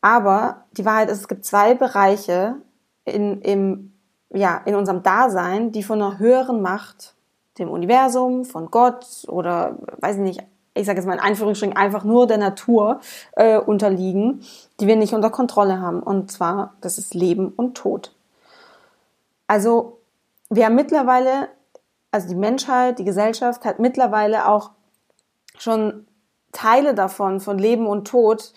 Aber 0.00 0.64
die 0.72 0.84
Wahrheit 0.84 1.10
ist, 1.10 1.20
es 1.20 1.28
gibt 1.28 1.44
zwei 1.44 1.74
Bereiche 1.74 2.56
in, 3.04 3.40
im, 3.42 3.92
ja, 4.30 4.60
in 4.64 4.74
unserem 4.74 5.02
Dasein, 5.02 5.72
die 5.72 5.82
von 5.82 6.00
einer 6.00 6.18
höheren 6.18 6.60
Macht, 6.60 7.14
dem 7.58 7.70
Universum, 7.70 8.44
von 8.44 8.70
Gott 8.70 9.06
oder 9.28 9.78
weiß 10.00 10.16
ich 10.16 10.22
nicht, 10.22 10.42
ich 10.74 10.86
sage 10.86 10.98
jetzt 10.98 11.06
mal 11.06 11.14
in 11.14 11.20
Einführungsstrichen 11.20 11.76
einfach 11.76 12.04
nur 12.04 12.26
der 12.26 12.36
Natur 12.36 13.00
äh, 13.32 13.58
unterliegen, 13.58 14.42
die 14.78 14.86
wir 14.86 14.96
nicht 14.96 15.14
unter 15.14 15.30
Kontrolle 15.30 15.80
haben. 15.80 16.02
Und 16.02 16.30
zwar, 16.30 16.74
das 16.82 16.98
ist 16.98 17.14
Leben 17.14 17.48
und 17.48 17.76
Tod. 17.76 18.14
Also 19.46 19.98
wir 20.50 20.66
haben 20.66 20.74
mittlerweile, 20.74 21.48
also 22.10 22.28
die 22.28 22.34
Menschheit, 22.34 22.98
die 22.98 23.04
Gesellschaft 23.04 23.64
hat 23.64 23.78
mittlerweile 23.78 24.48
auch 24.48 24.70
schon 25.58 26.06
Teile 26.52 26.94
davon, 26.94 27.40
von 27.40 27.58
Leben 27.58 27.86
und 27.86 28.08
Tod, 28.08 28.52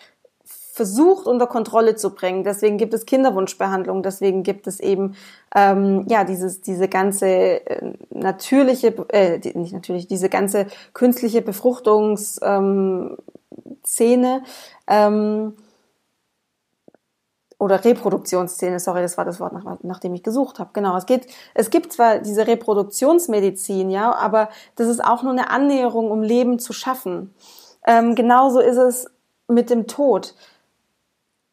versucht 0.79 1.27
unter 1.27 1.45
Kontrolle 1.45 1.95
zu 1.95 2.15
bringen. 2.15 2.45
Deswegen 2.45 2.77
gibt 2.77 2.93
es 2.93 3.05
Kinderwunschbehandlung, 3.05 4.01
deswegen 4.01 4.43
gibt 4.43 4.65
es 4.65 4.79
eben 4.79 5.15
ähm, 5.53 6.05
ja 6.07 6.23
dieses 6.23 6.61
diese 6.61 6.87
ganze 6.87 7.27
äh, 7.27 7.93
natürliche, 8.11 8.87
äh, 9.09 9.39
nicht 9.55 9.73
natürlich 9.73 10.07
diese 10.07 10.29
ganze 10.29 10.67
künstliche 10.93 11.41
Befruchtungsszene. 11.41 13.17
Ähm, 13.85 14.43
ähm, 14.87 15.53
oder 17.59 17.83
Reproduktionsszene, 17.83 18.79
sorry, 18.79 19.01
das 19.01 19.17
war 19.17 19.25
das 19.25 19.39
Wort, 19.39 19.53
nach, 19.53 19.83
nach 19.83 19.99
dem 19.99 20.13
ich 20.13 20.23
gesucht 20.23 20.59
habe. 20.59 20.71
Genau, 20.73 20.95
es 20.95 21.05
geht, 21.05 21.27
es 21.53 21.69
gibt 21.69 21.91
zwar 21.93 22.19
diese 22.19 22.47
Reproduktionsmedizin, 22.47 23.91
ja, 23.91 24.15
aber 24.15 24.49
das 24.75 24.87
ist 24.87 25.03
auch 25.03 25.21
nur 25.23 25.33
eine 25.33 25.49
Annäherung, 25.49 26.09
um 26.09 26.23
Leben 26.23 26.57
zu 26.57 26.71
schaffen. 26.71 27.35
Ähm, 27.85 28.15
genauso 28.15 28.61
ist 28.61 28.77
es 28.77 29.11
mit 29.47 29.69
dem 29.69 29.87
Tod. 29.87 30.35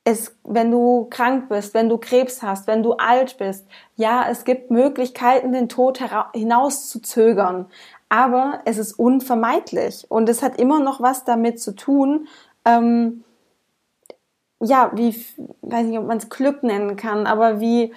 Es, 0.04 0.36
wenn 0.44 0.70
du 0.70 1.08
krank 1.10 1.48
bist, 1.48 1.74
wenn 1.74 1.88
du 1.88 1.98
Krebs 1.98 2.40
hast, 2.40 2.68
wenn 2.68 2.84
du 2.84 2.92
alt 2.92 3.36
bist, 3.38 3.66
ja, 3.96 4.26
es 4.30 4.44
gibt 4.44 4.70
Möglichkeiten, 4.70 5.52
den 5.52 5.68
Tod 5.68 5.98
hinaus 6.32 6.88
zu 6.88 7.02
zögern, 7.02 7.66
aber 8.08 8.60
es 8.64 8.78
ist 8.78 8.92
unvermeidlich 8.92 10.06
und 10.08 10.28
es 10.28 10.40
hat 10.40 10.60
immer 10.60 10.78
noch 10.78 11.00
was 11.00 11.24
damit 11.24 11.60
zu 11.60 11.74
tun, 11.74 12.28
ähm, 12.64 13.24
ja, 14.66 14.90
wie, 14.94 15.14
weiß 15.62 15.86
nicht, 15.86 15.98
ob 15.98 16.06
man 16.06 16.18
es 16.18 16.28
Glück 16.28 16.62
nennen 16.62 16.96
kann, 16.96 17.26
aber 17.26 17.60
wie, 17.60 17.92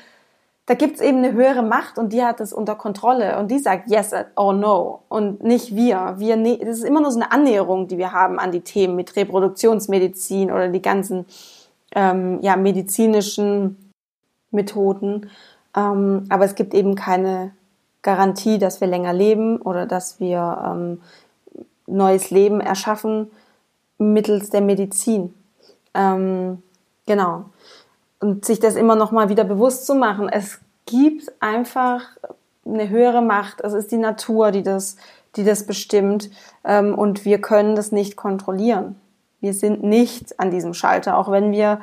da 0.65 0.75
gibt's 0.75 1.01
eben 1.01 1.17
eine 1.17 1.33
höhere 1.33 1.63
Macht 1.63 1.97
und 1.97 2.13
die 2.13 2.23
hat 2.23 2.39
es 2.39 2.53
unter 2.53 2.75
Kontrolle 2.75 3.39
und 3.39 3.49
die 3.49 3.59
sagt 3.59 3.89
yes 3.89 4.13
or 4.35 4.53
no 4.53 5.01
und 5.09 5.43
nicht 5.43 5.75
wir. 5.75 6.15
Wir, 6.17 6.35
ne 6.35 6.57
das 6.59 6.77
ist 6.77 6.83
immer 6.83 7.01
nur 7.01 7.11
so 7.11 7.19
eine 7.19 7.31
Annäherung, 7.31 7.87
die 7.87 7.97
wir 7.97 8.11
haben 8.11 8.39
an 8.39 8.51
die 8.51 8.61
Themen 8.61 8.95
mit 8.95 9.15
Reproduktionsmedizin 9.15 10.51
oder 10.51 10.67
die 10.67 10.81
ganzen 10.81 11.25
ähm, 11.95 12.39
ja, 12.41 12.55
medizinischen 12.55 13.91
Methoden. 14.51 15.29
Ähm, 15.75 16.25
aber 16.29 16.45
es 16.45 16.55
gibt 16.55 16.73
eben 16.73 16.95
keine 16.95 17.51
Garantie, 18.01 18.59
dass 18.59 18.79
wir 18.79 18.87
länger 18.87 19.13
leben 19.13 19.57
oder 19.57 19.85
dass 19.85 20.19
wir 20.19 20.61
ähm, 20.65 21.01
neues 21.87 22.29
Leben 22.29 22.61
erschaffen 22.61 23.31
mittels 23.97 24.49
der 24.49 24.61
Medizin. 24.61 25.33
Ähm, 25.93 26.61
genau. 27.05 27.45
Und 28.19 28.45
sich 28.45 28.59
das 28.59 28.75
immer 28.75 28.95
noch 28.95 29.11
mal 29.11 29.29
wieder 29.29 29.43
bewusst 29.43 29.85
zu 29.85 29.95
machen. 29.95 30.29
Es 30.29 30.59
gibt 30.85 31.31
einfach 31.41 32.01
eine 32.65 32.89
höhere 32.89 33.21
Macht. 33.21 33.61
Es 33.61 33.73
ist 33.73 33.91
die 33.91 33.97
Natur, 33.97 34.51
die 34.51 34.63
das, 34.63 34.97
die 35.35 35.43
das 35.43 35.65
bestimmt. 35.65 36.29
Ähm, 36.63 36.95
und 36.95 37.25
wir 37.25 37.39
können 37.41 37.75
das 37.75 37.91
nicht 37.91 38.15
kontrollieren. 38.15 38.99
Wir 39.41 39.53
sind 39.53 39.83
nicht 39.83 40.39
an 40.39 40.51
diesem 40.51 40.73
Schalter, 40.73 41.17
auch 41.17 41.31
wenn 41.31 41.51
wir 41.51 41.81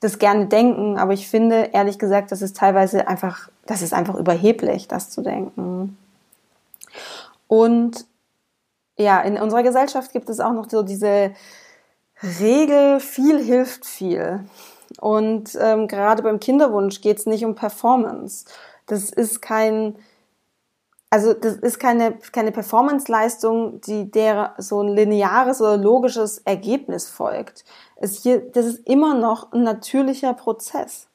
das 0.00 0.18
gerne 0.18 0.46
denken. 0.46 0.98
Aber 0.98 1.12
ich 1.12 1.28
finde, 1.28 1.70
ehrlich 1.72 1.98
gesagt, 1.98 2.32
das 2.32 2.42
ist 2.42 2.56
teilweise 2.56 3.08
einfach, 3.08 3.48
das 3.66 3.82
ist 3.82 3.94
einfach 3.94 4.14
überheblich, 4.14 4.88
das 4.88 5.10
zu 5.10 5.22
denken. 5.22 5.96
Und 7.46 8.04
ja, 8.96 9.20
in 9.20 9.38
unserer 9.38 9.62
Gesellschaft 9.62 10.12
gibt 10.12 10.28
es 10.28 10.40
auch 10.40 10.52
noch 10.52 10.68
so 10.68 10.82
diese, 10.82 11.32
Regel, 12.22 13.00
viel 13.00 13.42
hilft 13.42 13.86
viel. 13.86 14.44
Und 15.00 15.56
ähm, 15.60 15.88
gerade 15.88 16.22
beim 16.22 16.40
Kinderwunsch 16.40 17.00
geht 17.00 17.18
es 17.18 17.26
nicht 17.26 17.44
um 17.44 17.54
Performance. 17.54 18.44
Das 18.86 19.10
ist 19.10 19.40
kein, 19.40 19.96
also 21.08 21.32
das 21.32 21.56
ist 21.56 21.78
keine, 21.78 22.18
keine 22.32 22.52
Performance-Leistung, 22.52 23.80
die 23.80 24.10
der 24.10 24.54
so 24.58 24.82
ein 24.82 24.88
lineares 24.88 25.60
oder 25.60 25.76
logisches 25.76 26.38
Ergebnis 26.38 27.08
folgt. 27.08 27.64
Es 27.96 28.22
hier, 28.22 28.40
das 28.40 28.66
ist 28.66 28.86
immer 28.86 29.14
noch 29.14 29.52
ein 29.52 29.62
natürlicher 29.62 30.34
Prozess. 30.34 31.06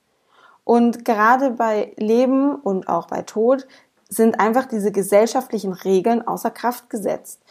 Und 0.64 1.06
gerade 1.06 1.52
bei 1.52 1.94
Leben 1.98 2.56
und 2.56 2.88
auch 2.88 3.08
bei 3.08 3.22
Tod 3.22 3.68
sind 4.10 4.40
einfach 4.40 4.66
diese 4.66 4.92
gesellschaftlichen 4.92 5.74
Regeln 5.74 6.28
außer 6.28 6.50
Kraft 6.50 6.90
gesetzt. 6.90 7.42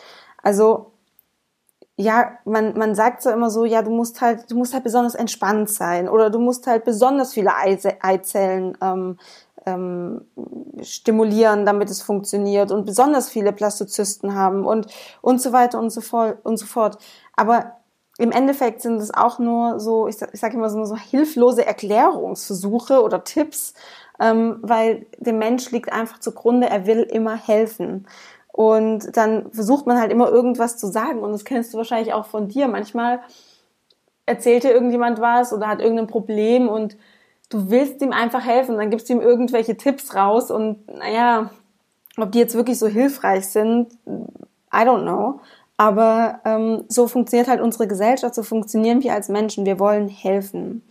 Also 0.43 0.91
ja, 1.97 2.39
man, 2.45 2.77
man 2.77 2.95
sagt 2.95 3.23
so 3.23 3.31
immer 3.31 3.51
so, 3.51 3.65
ja, 3.65 3.83
du 3.83 3.91
musst 3.91 4.21
halt, 4.21 4.51
du 4.51 4.57
musst 4.57 4.75
halt 4.75 4.85
besonders 4.85 5.15
entspannt 5.15 5.71
sein 5.71 6.09
oder 6.09 6.31
du 6.31 6.41
musst 6.41 6.67
halt 6.67 6.85
besonders 6.85 7.33
viele 7.33 7.53
Eizellen 7.55 8.77
ähm, 8.81 9.19
ähm, 9.67 10.23
stimulieren, 10.83 11.65
damit 11.65 11.91
es 11.91 12.03
funktioniert 12.03 12.71
und 12.73 12.85
besonders 12.85 13.29
viele 13.31 13.53
Plastozysten 13.53 14.35
haben 14.35 14.67
und 14.67 14.89
und 15.23 15.41
so 15.41 15.53
weiter 15.53 15.79
und 15.79 15.91
so 15.91 16.01
fort 16.01 16.39
und 16.45 16.57
so 16.57 16.67
fort. 16.67 16.99
Aber 17.37 17.77
im 18.19 18.31
Endeffekt 18.33 18.83
sind 18.83 19.01
es 19.01 19.13
auch 19.13 19.39
nur 19.39 19.81
so, 19.81 20.07
ich, 20.07 20.17
ich 20.33 20.41
sage 20.41 20.57
immer 20.57 20.71
so, 20.71 20.85
so 20.85 20.97
hilflose 20.97 21.67
Erklärungsversuche 21.67 23.03
oder 23.03 23.25
Tipps, 23.25 23.75
ähm, 24.21 24.59
weil 24.63 25.07
dem 25.19 25.39
Mensch 25.39 25.71
liegt 25.73 25.93
einfach 25.93 26.21
zugrunde, 26.21 26.69
er 26.69 26.87
will 26.87 27.01
immer 27.03 27.37
helfen. 27.37 28.07
Und 28.57 29.17
dann 29.17 29.51
versucht 29.51 29.85
man 29.85 29.99
halt 29.99 30.13
immer 30.13 30.29
irgendwas 30.29 30.77
zu 30.77 30.87
sagen. 30.87 31.19
Und 31.19 31.33
das 31.33 31.45
kennst 31.45 31.75
du 31.75 31.79
wahrscheinlich 31.79 32.15
auch 32.15 32.27
von 32.27 32.47
dir. 32.47 32.69
Manchmal 32.69 33.19
erzählt 34.27 34.63
dir 34.63 34.71
irgendjemand 34.71 35.21
was 35.21 35.53
oder 35.53 35.67
hat 35.67 35.81
irgendein 35.81 36.07
Problem 36.07 36.69
und 36.69 36.97
du 37.49 37.69
willst 37.69 38.01
ihm 38.01 38.13
einfach 38.13 38.45
helfen. 38.45 38.77
Dann 38.77 38.91
gibst 38.91 39.09
du 39.09 39.15
ihm 39.15 39.21
irgendwelche 39.21 39.77
Tipps 39.77 40.15
raus 40.15 40.53
und 40.53 40.87
naja, 40.87 41.51
ob 42.17 42.31
die 42.31 42.39
jetzt 42.39 42.55
wirklich 42.55 42.79
so 42.79 42.87
hilfreich 42.87 43.49
sind, 43.49 43.93
I 44.07 44.87
don't 44.87 45.03
know. 45.03 45.41
Aber 45.77 46.39
ähm, 46.45 46.85
so 46.87 47.09
funktioniert 47.09 47.49
halt 47.49 47.61
unsere 47.61 47.89
Gesellschaft, 47.89 48.37
so 48.37 48.45
funktionieren 48.45 49.03
wir 49.03 49.15
als 49.15 49.29
Menschen. 49.29 49.67
Wir 49.67 49.81
wollen 49.81 50.07
helfen. 50.07 50.85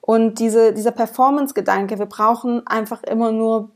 Und 0.00 0.38
diese, 0.38 0.72
dieser 0.72 0.92
Performance-Gedanke, 0.92 1.98
wir 1.98 2.06
brauchen 2.06 2.64
einfach 2.68 3.02
immer 3.02 3.32
nur 3.32 3.70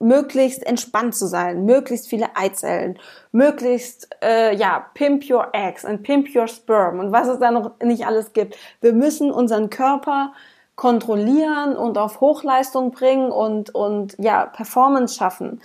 möglichst 0.00 0.66
entspannt 0.66 1.14
zu 1.14 1.26
sein, 1.26 1.64
möglichst 1.64 2.08
viele 2.08 2.34
Eizellen, 2.34 2.98
möglichst 3.32 4.08
äh, 4.22 4.56
ja 4.56 4.86
pimp 4.94 5.30
your 5.30 5.48
eggs 5.52 5.84
and 5.84 6.02
pimp 6.02 6.34
your 6.34 6.48
sperm 6.48 6.98
und 6.98 7.12
was 7.12 7.28
es 7.28 7.38
da 7.38 7.50
noch 7.50 7.72
nicht 7.82 8.06
alles 8.06 8.32
gibt. 8.32 8.56
Wir 8.80 8.92
müssen 8.92 9.30
unseren 9.30 9.70
Körper 9.70 10.32
kontrollieren 10.74 11.76
und 11.76 11.98
auf 11.98 12.20
Hochleistung 12.20 12.90
bringen 12.90 13.30
und 13.30 13.74
und 13.74 14.16
ja 14.18 14.46
Performance 14.46 15.14
schaffen. 15.14 15.60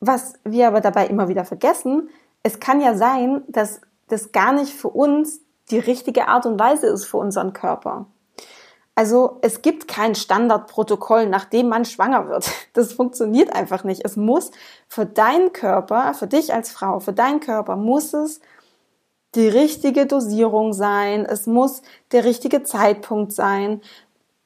Was 0.00 0.34
wir 0.44 0.68
aber 0.68 0.80
dabei 0.80 1.06
immer 1.06 1.28
wieder 1.28 1.44
vergessen, 1.44 2.10
es 2.42 2.60
kann 2.60 2.80
ja 2.80 2.94
sein, 2.94 3.42
dass 3.48 3.80
das 4.08 4.32
gar 4.32 4.52
nicht 4.52 4.74
für 4.74 4.88
uns 4.88 5.40
die 5.70 5.78
richtige 5.78 6.28
Art 6.28 6.44
und 6.44 6.60
Weise 6.60 6.88
ist 6.88 7.06
für 7.06 7.16
unseren 7.16 7.54
Körper. 7.54 8.06
Also 8.94 9.38
es 9.40 9.62
gibt 9.62 9.88
kein 9.88 10.14
Standardprotokoll, 10.14 11.26
nach 11.26 11.46
dem 11.46 11.68
man 11.68 11.84
schwanger 11.84 12.28
wird. 12.28 12.50
Das 12.74 12.94
funktioniert 12.94 13.52
einfach 13.52 13.84
nicht. 13.84 14.02
Es 14.04 14.16
muss 14.16 14.50
für 14.88 15.04
deinen 15.04 15.52
Körper, 15.52 16.14
für 16.14 16.26
dich 16.26 16.54
als 16.54 16.70
Frau, 16.70 17.00
für 17.00 17.12
deinen 17.12 17.40
Körper 17.40 17.76
muss 17.76 18.14
es 18.14 18.40
die 19.34 19.48
richtige 19.48 20.06
Dosierung 20.06 20.72
sein. 20.72 21.26
Es 21.26 21.46
muss 21.46 21.82
der 22.12 22.24
richtige 22.24 22.62
Zeitpunkt 22.62 23.32
sein. 23.32 23.82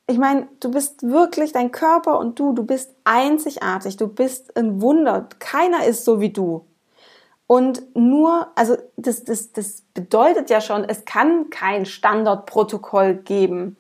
Ich 0.09 0.19
meine, 0.19 0.49
du 0.61 0.71
bist 0.71 1.03
wirklich 1.03 1.53
dein 1.53 1.73
Körper 1.73 2.19
und 2.19 2.39
du, 2.39 2.53
du 2.53 2.65
bist 2.65 2.95
einzigartig. 3.05 3.97
Du 3.97 4.09
bist 4.09 4.57
ein 4.57 4.81
Wunder. 4.81 5.29
Keiner 5.39 5.85
ist 5.85 6.05
so 6.05 6.21
wie 6.21 6.31
du. 6.31 6.65
Und 7.49 7.95
nur, 7.97 8.49
also 8.57 8.77
das, 8.97 9.25
das, 9.25 9.53
das 9.53 9.83
bedeutet 9.95 10.51
ja 10.51 10.61
schon, 10.61 10.85
es 10.85 11.05
kann 11.05 11.51
kein 11.51 11.87
Standardprotokoll 11.87 13.15
geben 13.15 13.77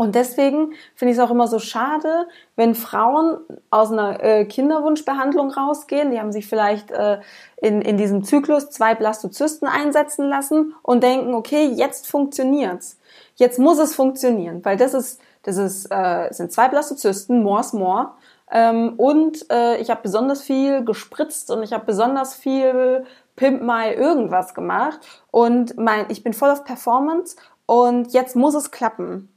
und 0.00 0.14
deswegen 0.14 0.72
finde 0.94 1.12
ich 1.12 1.18
es 1.18 1.22
auch 1.22 1.30
immer 1.30 1.46
so 1.46 1.58
schade, 1.58 2.26
wenn 2.56 2.74
Frauen 2.74 3.36
aus 3.68 3.92
einer 3.92 4.24
äh, 4.24 4.46
Kinderwunschbehandlung 4.46 5.50
rausgehen, 5.50 6.10
die 6.10 6.18
haben 6.18 6.32
sich 6.32 6.46
vielleicht 6.46 6.90
äh, 6.90 7.20
in, 7.58 7.82
in 7.82 7.98
diesem 7.98 8.24
Zyklus 8.24 8.70
zwei 8.70 8.94
Blastozysten 8.94 9.68
einsetzen 9.68 10.26
lassen 10.26 10.74
und 10.80 11.02
denken, 11.02 11.34
okay, 11.34 11.66
jetzt 11.66 12.06
funktioniert's. 12.06 12.98
Jetzt 13.34 13.58
muss 13.58 13.78
es 13.78 13.94
funktionieren, 13.94 14.64
weil 14.64 14.78
das 14.78 14.94
ist, 14.94 15.20
das 15.42 15.58
ist, 15.58 15.88
äh, 15.90 16.28
sind 16.30 16.50
zwei 16.50 16.68
Blastozysten, 16.68 17.42
more 17.42 17.60
is 17.60 17.74
more. 17.74 18.12
Ähm, 18.50 18.94
und 18.96 19.50
äh, 19.52 19.82
ich 19.82 19.90
habe 19.90 20.00
besonders 20.02 20.40
viel 20.40 20.82
gespritzt 20.82 21.50
und 21.50 21.62
ich 21.62 21.74
habe 21.74 21.84
besonders 21.84 22.34
viel 22.34 23.04
Pimp 23.36 23.60
My 23.60 23.92
irgendwas 23.92 24.54
gemacht 24.54 25.00
und 25.30 25.76
mein, 25.76 26.06
ich 26.08 26.22
bin 26.22 26.32
voll 26.32 26.48
auf 26.48 26.64
Performance 26.64 27.36
und 27.66 28.14
jetzt 28.14 28.34
muss 28.34 28.54
es 28.54 28.70
klappen. 28.70 29.28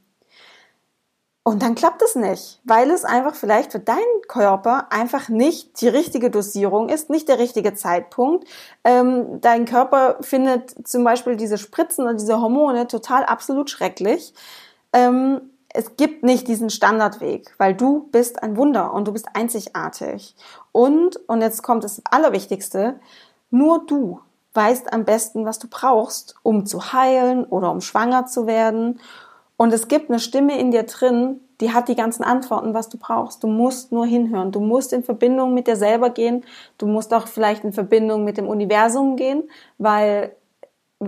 Und 1.46 1.62
dann 1.62 1.74
klappt 1.74 2.00
es 2.00 2.16
nicht, 2.16 2.58
weil 2.64 2.90
es 2.90 3.04
einfach 3.04 3.34
vielleicht 3.34 3.70
für 3.70 3.78
deinen 3.78 4.22
Körper 4.28 4.86
einfach 4.90 5.28
nicht 5.28 5.78
die 5.82 5.88
richtige 5.88 6.30
Dosierung 6.30 6.88
ist, 6.88 7.10
nicht 7.10 7.28
der 7.28 7.38
richtige 7.38 7.74
Zeitpunkt. 7.74 8.48
Ähm, 8.82 9.42
dein 9.42 9.66
Körper 9.66 10.16
findet 10.22 10.88
zum 10.88 11.04
Beispiel 11.04 11.36
diese 11.36 11.58
Spritzen 11.58 12.06
und 12.06 12.18
diese 12.18 12.40
Hormone 12.40 12.88
total 12.88 13.24
absolut 13.26 13.68
schrecklich. 13.68 14.32
Ähm, 14.94 15.42
es 15.68 15.96
gibt 15.96 16.22
nicht 16.22 16.48
diesen 16.48 16.70
Standardweg, 16.70 17.52
weil 17.58 17.74
du 17.74 18.08
bist 18.10 18.42
ein 18.42 18.56
Wunder 18.56 18.94
und 18.94 19.06
du 19.06 19.12
bist 19.12 19.26
einzigartig. 19.34 20.34
Und, 20.72 21.16
und 21.28 21.42
jetzt 21.42 21.62
kommt 21.62 21.84
das 21.84 22.00
Allerwichtigste, 22.10 22.98
nur 23.50 23.84
du 23.84 24.20
weißt 24.54 24.94
am 24.94 25.04
besten, 25.04 25.44
was 25.44 25.58
du 25.58 25.66
brauchst, 25.68 26.36
um 26.42 26.64
zu 26.64 26.94
heilen 26.94 27.44
oder 27.44 27.70
um 27.70 27.82
schwanger 27.82 28.24
zu 28.24 28.46
werden 28.46 29.00
Und 29.56 29.72
es 29.72 29.88
gibt 29.88 30.10
eine 30.10 30.18
Stimme 30.18 30.58
in 30.58 30.70
dir 30.70 30.82
drin, 30.82 31.40
die 31.60 31.72
hat 31.72 31.88
die 31.88 31.94
ganzen 31.94 32.24
Antworten, 32.24 32.74
was 32.74 32.88
du 32.88 32.98
brauchst. 32.98 33.44
Du 33.44 33.46
musst 33.46 33.92
nur 33.92 34.06
hinhören. 34.06 34.50
Du 34.50 34.60
musst 34.60 34.92
in 34.92 35.04
Verbindung 35.04 35.54
mit 35.54 35.68
dir 35.68 35.76
selber 35.76 36.10
gehen. 36.10 36.44
Du 36.78 36.86
musst 36.86 37.14
auch 37.14 37.28
vielleicht 37.28 37.62
in 37.64 37.72
Verbindung 37.72 38.24
mit 38.24 38.36
dem 38.36 38.48
Universum 38.48 39.16
gehen, 39.16 39.44
weil 39.78 40.34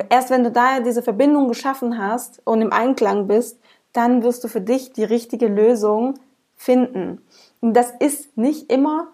erst 0.08 0.30
wenn 0.30 0.44
du 0.44 0.52
da 0.52 0.80
diese 0.80 1.02
Verbindung 1.02 1.48
geschaffen 1.48 1.98
hast 1.98 2.40
und 2.44 2.62
im 2.62 2.72
Einklang 2.72 3.26
bist, 3.26 3.58
dann 3.92 4.22
wirst 4.22 4.44
du 4.44 4.48
für 4.48 4.60
dich 4.60 4.92
die 4.92 5.04
richtige 5.04 5.48
Lösung 5.48 6.14
finden. 6.54 7.22
Und 7.60 7.74
das 7.74 7.90
ist 7.90 8.36
nicht 8.36 8.70
immer 8.70 9.08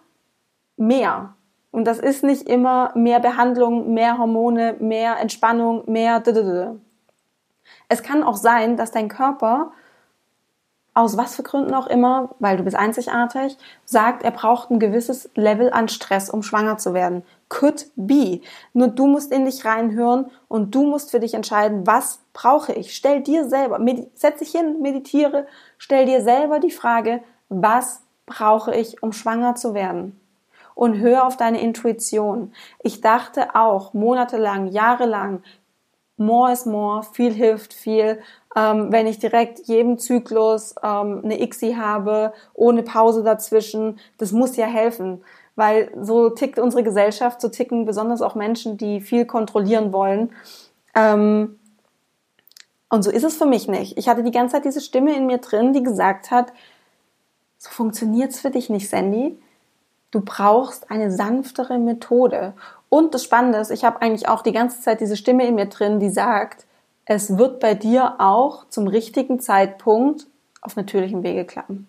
mehr. 0.76 1.34
Und 1.70 1.86
das 1.86 1.98
ist 1.98 2.22
nicht 2.22 2.48
immer 2.48 2.92
mehr 2.94 3.20
Behandlung, 3.20 3.94
mehr 3.94 4.18
Hormone, 4.18 4.76
mehr 4.78 5.18
Entspannung, 5.18 5.90
mehr. 5.90 6.22
Es 7.92 8.02
kann 8.02 8.22
auch 8.22 8.37
sein, 8.37 8.78
dass 8.78 8.90
dein 8.90 9.08
Körper 9.08 9.70
aus 10.94 11.18
was 11.18 11.37
für 11.37 11.42
Gründen 11.42 11.75
auch 11.75 11.87
immer, 11.87 12.34
weil 12.38 12.56
du 12.56 12.62
bist 12.62 12.75
einzigartig, 12.75 13.58
sagt, 13.84 14.22
er 14.22 14.30
braucht 14.30 14.70
ein 14.70 14.78
gewisses 14.78 15.28
Level 15.34 15.70
an 15.70 15.88
Stress, 15.88 16.30
um 16.30 16.42
schwanger 16.42 16.78
zu 16.78 16.94
werden. 16.94 17.22
Could 17.50 17.90
be. 17.94 18.40
Nur 18.72 18.88
du 18.88 19.06
musst 19.06 19.30
in 19.30 19.44
dich 19.44 19.66
reinhören 19.66 20.30
und 20.49 20.75
du 20.75 20.87
musst 20.87 21.11
für 21.11 21.20
dich 21.20 21.34
entscheiden, 21.34 21.87
was 21.87 22.20
brauche 22.32 22.72
ich. 22.72 22.96
Stell 22.96 23.20
dir 23.20 23.46
selber, 23.46 23.78
setz 24.14 24.38
dich 24.38 24.52
hin, 24.52 24.80
meditiere, 24.80 25.46
stell 25.76 26.06
dir 26.06 26.22
selber 26.22 26.61
die 26.61 26.70
Frage, 26.70 27.20
was 27.50 28.00
brauche 28.25 28.75
ich, 28.75 29.02
um 29.02 29.12
schwanger 29.12 29.54
zu 29.54 29.75
werden? 29.75 30.18
Und 30.75 30.96
hör 30.96 31.26
auf 31.26 31.37
deine 31.37 31.61
Intuition. 31.61 32.54
Ich 32.82 33.02
dachte 33.02 33.54
auch 33.54 33.92
monatelang, 33.92 34.68
jahrelang, 34.68 35.42
more 36.24 36.52
is 36.52 36.66
more, 36.66 37.02
viel 37.02 37.32
hilft 37.32 37.74
viel. 37.74 38.20
Ähm, 38.54 38.92
wenn 38.92 39.06
ich 39.06 39.18
direkt 39.18 39.60
jedem 39.66 39.98
Zyklus 39.98 40.74
ähm, 40.82 41.22
eine 41.24 41.40
ICSI 41.40 41.74
habe, 41.74 42.32
ohne 42.54 42.82
Pause 42.82 43.22
dazwischen, 43.22 43.98
das 44.18 44.32
muss 44.32 44.56
ja 44.56 44.66
helfen. 44.66 45.22
Weil 45.56 45.90
so 46.00 46.30
tickt 46.30 46.58
unsere 46.58 46.82
Gesellschaft, 46.82 47.40
so 47.40 47.48
ticken 47.48 47.84
besonders 47.84 48.22
auch 48.22 48.34
Menschen, 48.34 48.76
die 48.76 49.00
viel 49.00 49.26
kontrollieren 49.26 49.92
wollen. 49.92 50.32
Ähm, 50.94 51.58
und 52.88 53.02
so 53.02 53.10
ist 53.10 53.24
es 53.24 53.36
für 53.36 53.46
mich 53.46 53.68
nicht. 53.68 53.96
Ich 53.96 54.08
hatte 54.08 54.22
die 54.22 54.30
ganze 54.30 54.56
Zeit 54.56 54.64
diese 54.66 54.82
Stimme 54.82 55.16
in 55.16 55.26
mir 55.26 55.38
drin, 55.38 55.72
die 55.72 55.82
gesagt 55.82 56.30
hat, 56.30 56.52
so 57.56 57.70
funktioniert's 57.70 58.40
für 58.40 58.50
dich 58.50 58.68
nicht, 58.68 58.88
Sandy. 58.90 59.38
Du 60.10 60.20
brauchst 60.20 60.90
eine 60.90 61.10
sanftere 61.10 61.78
Methode. 61.78 62.52
Und 62.92 63.14
das 63.14 63.25
Spannende 63.25 63.56
ist, 63.56 63.70
ich 63.70 63.87
habe 63.87 64.02
eigentlich 64.02 64.28
auch 64.28 64.42
die 64.42 64.52
ganze 64.52 64.82
Zeit 64.82 65.00
diese 65.00 65.16
Stimme 65.16 65.46
in 65.46 65.54
mir 65.54 65.64
drin, 65.64 65.99
die 65.99 66.11
sagt, 66.11 66.66
es 67.06 67.38
wird 67.38 67.58
bei 67.58 67.72
dir 67.72 68.16
auch 68.18 68.68
zum 68.68 68.87
richtigen 68.87 69.40
Zeitpunkt 69.40 70.26
auf 70.61 70.76
natürlichem 70.76 71.22
Wege 71.22 71.46
klappen. 71.46 71.87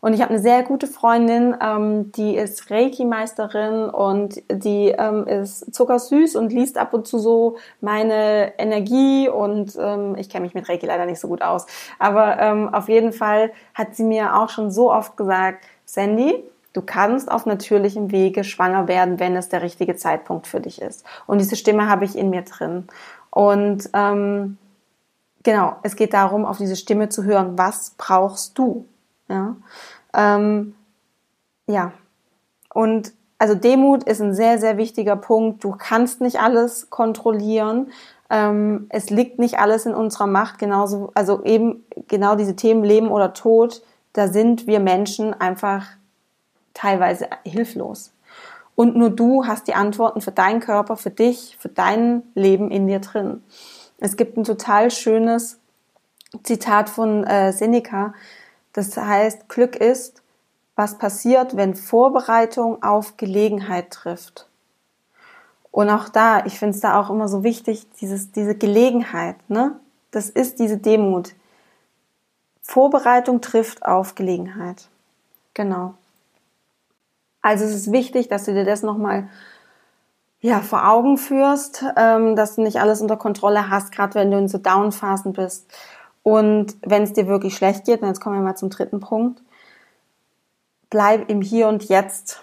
Und 0.00 0.12
ich 0.12 0.20
habe 0.20 0.28
eine 0.28 0.38
sehr 0.38 0.62
gute 0.62 0.88
Freundin, 0.88 1.56
ähm, 1.62 2.12
die 2.12 2.36
ist 2.36 2.70
Reiki-Meisterin 2.70 3.88
und 3.88 4.42
die 4.52 4.88
ähm, 4.88 5.26
ist 5.26 5.74
zuckersüß 5.74 6.36
und 6.36 6.52
liest 6.52 6.76
ab 6.76 6.92
und 6.92 7.08
zu 7.08 7.18
so 7.18 7.56
meine 7.80 8.52
Energie 8.58 9.26
und 9.26 9.74
ähm, 9.80 10.16
ich 10.18 10.28
kenne 10.28 10.44
mich 10.44 10.52
mit 10.52 10.68
Reiki 10.68 10.84
leider 10.84 11.06
nicht 11.06 11.20
so 11.20 11.28
gut 11.28 11.40
aus. 11.40 11.64
Aber 11.98 12.38
ähm, 12.38 12.74
auf 12.74 12.90
jeden 12.90 13.14
Fall 13.14 13.52
hat 13.72 13.96
sie 13.96 14.04
mir 14.04 14.36
auch 14.36 14.50
schon 14.50 14.70
so 14.70 14.92
oft 14.92 15.16
gesagt, 15.16 15.64
Sandy, 15.86 16.44
Du 16.72 16.82
kannst 16.82 17.30
auf 17.30 17.46
natürlichem 17.46 18.12
Wege 18.12 18.44
schwanger 18.44 18.86
werden, 18.86 19.18
wenn 19.18 19.34
es 19.34 19.48
der 19.48 19.62
richtige 19.62 19.96
Zeitpunkt 19.96 20.46
für 20.46 20.60
dich 20.60 20.80
ist. 20.80 21.04
Und 21.26 21.40
diese 21.40 21.56
Stimme 21.56 21.88
habe 21.88 22.04
ich 22.04 22.16
in 22.16 22.30
mir 22.30 22.42
drin. 22.42 22.86
Und 23.30 23.90
ähm, 23.92 24.56
genau, 25.42 25.76
es 25.82 25.96
geht 25.96 26.14
darum, 26.14 26.44
auf 26.44 26.58
diese 26.58 26.76
Stimme 26.76 27.08
zu 27.08 27.24
hören. 27.24 27.58
Was 27.58 27.94
brauchst 27.98 28.56
du? 28.56 28.86
Ja, 29.28 29.56
ähm, 30.14 30.74
ja. 31.66 31.92
Und 32.72 33.12
also 33.38 33.54
Demut 33.54 34.04
ist 34.04 34.20
ein 34.20 34.34
sehr, 34.34 34.58
sehr 34.58 34.76
wichtiger 34.76 35.16
Punkt. 35.16 35.64
Du 35.64 35.72
kannst 35.76 36.20
nicht 36.20 36.40
alles 36.40 36.90
kontrollieren. 36.90 37.90
Ähm, 38.28 38.86
es 38.90 39.10
liegt 39.10 39.38
nicht 39.38 39.58
alles 39.58 39.86
in 39.86 39.94
unserer 39.94 40.26
Macht. 40.26 40.58
Genauso, 40.58 41.10
also 41.14 41.42
eben 41.42 41.84
genau 42.06 42.36
diese 42.36 42.54
Themen 42.54 42.84
Leben 42.84 43.08
oder 43.08 43.32
Tod. 43.32 43.82
Da 44.12 44.28
sind 44.28 44.66
wir 44.66 44.78
Menschen 44.78 45.32
einfach 45.32 45.86
teilweise 46.74 47.28
hilflos. 47.44 48.12
Und 48.74 48.96
nur 48.96 49.10
du 49.10 49.46
hast 49.46 49.66
die 49.68 49.74
Antworten 49.74 50.20
für 50.20 50.32
deinen 50.32 50.60
Körper, 50.60 50.96
für 50.96 51.10
dich, 51.10 51.56
für 51.60 51.68
dein 51.68 52.22
Leben 52.34 52.70
in 52.70 52.86
dir 52.86 53.00
drin. 53.00 53.42
Es 53.98 54.16
gibt 54.16 54.36
ein 54.36 54.44
total 54.44 54.90
schönes 54.90 55.58
Zitat 56.44 56.88
von 56.88 57.24
äh, 57.24 57.52
Seneca, 57.52 58.14
das 58.72 58.96
heißt, 58.96 59.48
Glück 59.48 59.76
ist, 59.76 60.22
was 60.76 60.96
passiert, 60.96 61.56
wenn 61.56 61.74
Vorbereitung 61.74 62.82
auf 62.82 63.16
Gelegenheit 63.16 63.90
trifft. 63.90 64.48
Und 65.70 65.90
auch 65.90 66.08
da, 66.08 66.44
ich 66.46 66.58
finde 66.58 66.74
es 66.74 66.80
da 66.80 66.98
auch 66.98 67.10
immer 67.10 67.28
so 67.28 67.42
wichtig, 67.44 67.86
dieses, 68.00 68.32
diese 68.32 68.54
Gelegenheit, 68.54 69.36
ne? 69.48 69.78
Das 70.10 70.28
ist 70.28 70.58
diese 70.58 70.78
Demut. 70.78 71.34
Vorbereitung 72.62 73.40
trifft 73.40 73.84
auf 73.84 74.14
Gelegenheit. 74.16 74.88
Genau. 75.54 75.94
Also 77.42 77.64
es 77.64 77.74
ist 77.74 77.92
wichtig, 77.92 78.28
dass 78.28 78.44
du 78.44 78.54
dir 78.54 78.64
das 78.64 78.82
nochmal 78.82 79.28
ja, 80.40 80.60
vor 80.60 80.88
Augen 80.88 81.18
führst, 81.18 81.84
ähm, 81.96 82.34
dass 82.34 82.56
du 82.56 82.62
nicht 82.62 82.80
alles 82.80 83.00
unter 83.00 83.16
Kontrolle 83.16 83.68
hast, 83.68 83.92
gerade 83.92 84.14
wenn 84.14 84.30
du 84.30 84.38
in 84.38 84.48
so 84.48 84.58
Downphasen 84.58 85.32
bist. 85.32 85.70
Und 86.22 86.76
wenn 86.82 87.02
es 87.02 87.12
dir 87.12 87.26
wirklich 87.26 87.56
schlecht 87.56 87.84
geht, 87.84 88.02
und 88.02 88.08
jetzt 88.08 88.20
kommen 88.20 88.36
wir 88.36 88.42
mal 88.42 88.56
zum 88.56 88.70
dritten 88.70 89.00
Punkt, 89.00 89.42
bleib 90.88 91.30
im 91.30 91.40
Hier 91.42 91.68
und 91.68 91.88
Jetzt 91.88 92.42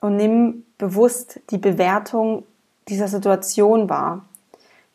und 0.00 0.16
nimm 0.16 0.64
bewusst 0.78 1.40
die 1.50 1.58
Bewertung 1.58 2.44
dieser 2.88 3.08
Situation 3.08 3.88
wahr, 3.88 4.24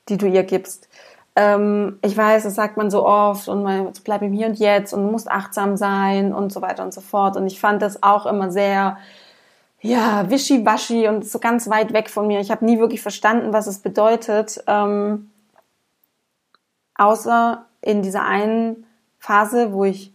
die 0.09 0.17
du 0.17 0.27
ihr 0.27 0.43
gibst. 0.43 0.87
Ähm, 1.35 1.99
ich 2.01 2.15
weiß, 2.15 2.43
das 2.43 2.55
sagt 2.55 2.77
man 2.77 2.89
so 2.89 3.05
oft 3.05 3.47
und 3.47 3.63
man 3.63 3.91
bleib 4.03 4.21
im 4.21 4.33
Hier 4.33 4.47
und 4.47 4.57
Jetzt 4.57 4.93
und 4.93 5.11
muss 5.11 5.27
achtsam 5.27 5.77
sein 5.77 6.33
und 6.33 6.51
so 6.51 6.61
weiter 6.61 6.83
und 6.83 6.93
so 6.93 7.01
fort. 7.01 7.37
Und 7.37 7.47
ich 7.47 7.59
fand 7.59 7.81
das 7.81 8.01
auch 8.01 8.25
immer 8.25 8.51
sehr 8.51 8.97
ja, 9.85 10.29
wischiwaschi 10.29 11.07
und 11.07 11.25
so 11.25 11.39
ganz 11.39 11.69
weit 11.69 11.93
weg 11.93 12.09
von 12.09 12.27
mir. 12.27 12.39
Ich 12.39 12.49
habe 12.49 12.65
nie 12.65 12.79
wirklich 12.79 13.01
verstanden, 13.01 13.53
was 13.53 13.67
es 13.67 13.79
bedeutet. 13.79 14.63
Ähm, 14.65 15.29
außer 16.95 17.65
in 17.81 18.01
dieser 18.01 18.23
einen 18.23 18.87
Phase, 19.19 19.73
wo 19.73 19.85
ich 19.85 20.11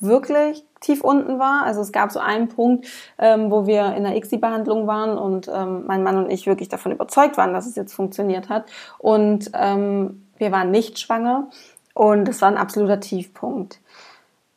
wirklich 0.00 0.64
tief 0.80 1.02
unten 1.04 1.38
war. 1.38 1.62
Also 1.62 1.80
es 1.80 1.92
gab 1.92 2.10
so 2.10 2.18
einen 2.18 2.48
Punkt, 2.48 2.86
ähm, 3.18 3.52
wo 3.52 3.66
wir 3.66 3.94
in 3.94 4.02
der 4.02 4.16
ICSI-Behandlung 4.16 4.88
waren 4.88 5.16
und 5.16 5.48
ähm, 5.48 5.84
mein 5.86 6.02
Mann 6.02 6.16
und 6.16 6.28
ich 6.28 6.46
wirklich 6.46 6.68
davon 6.68 6.90
überzeugt 6.90 7.36
waren, 7.36 7.52
dass 7.52 7.66
es 7.66 7.76
jetzt 7.76 7.94
funktioniert 7.94 8.48
hat. 8.48 8.64
Und 8.98 9.52
ähm, 9.54 10.26
wir 10.38 10.50
waren 10.50 10.72
nicht 10.72 10.98
schwanger 10.98 11.48
und 11.94 12.28
es 12.28 12.42
war 12.42 12.48
ein 12.48 12.56
absoluter 12.56 12.98
Tiefpunkt. 12.98 13.78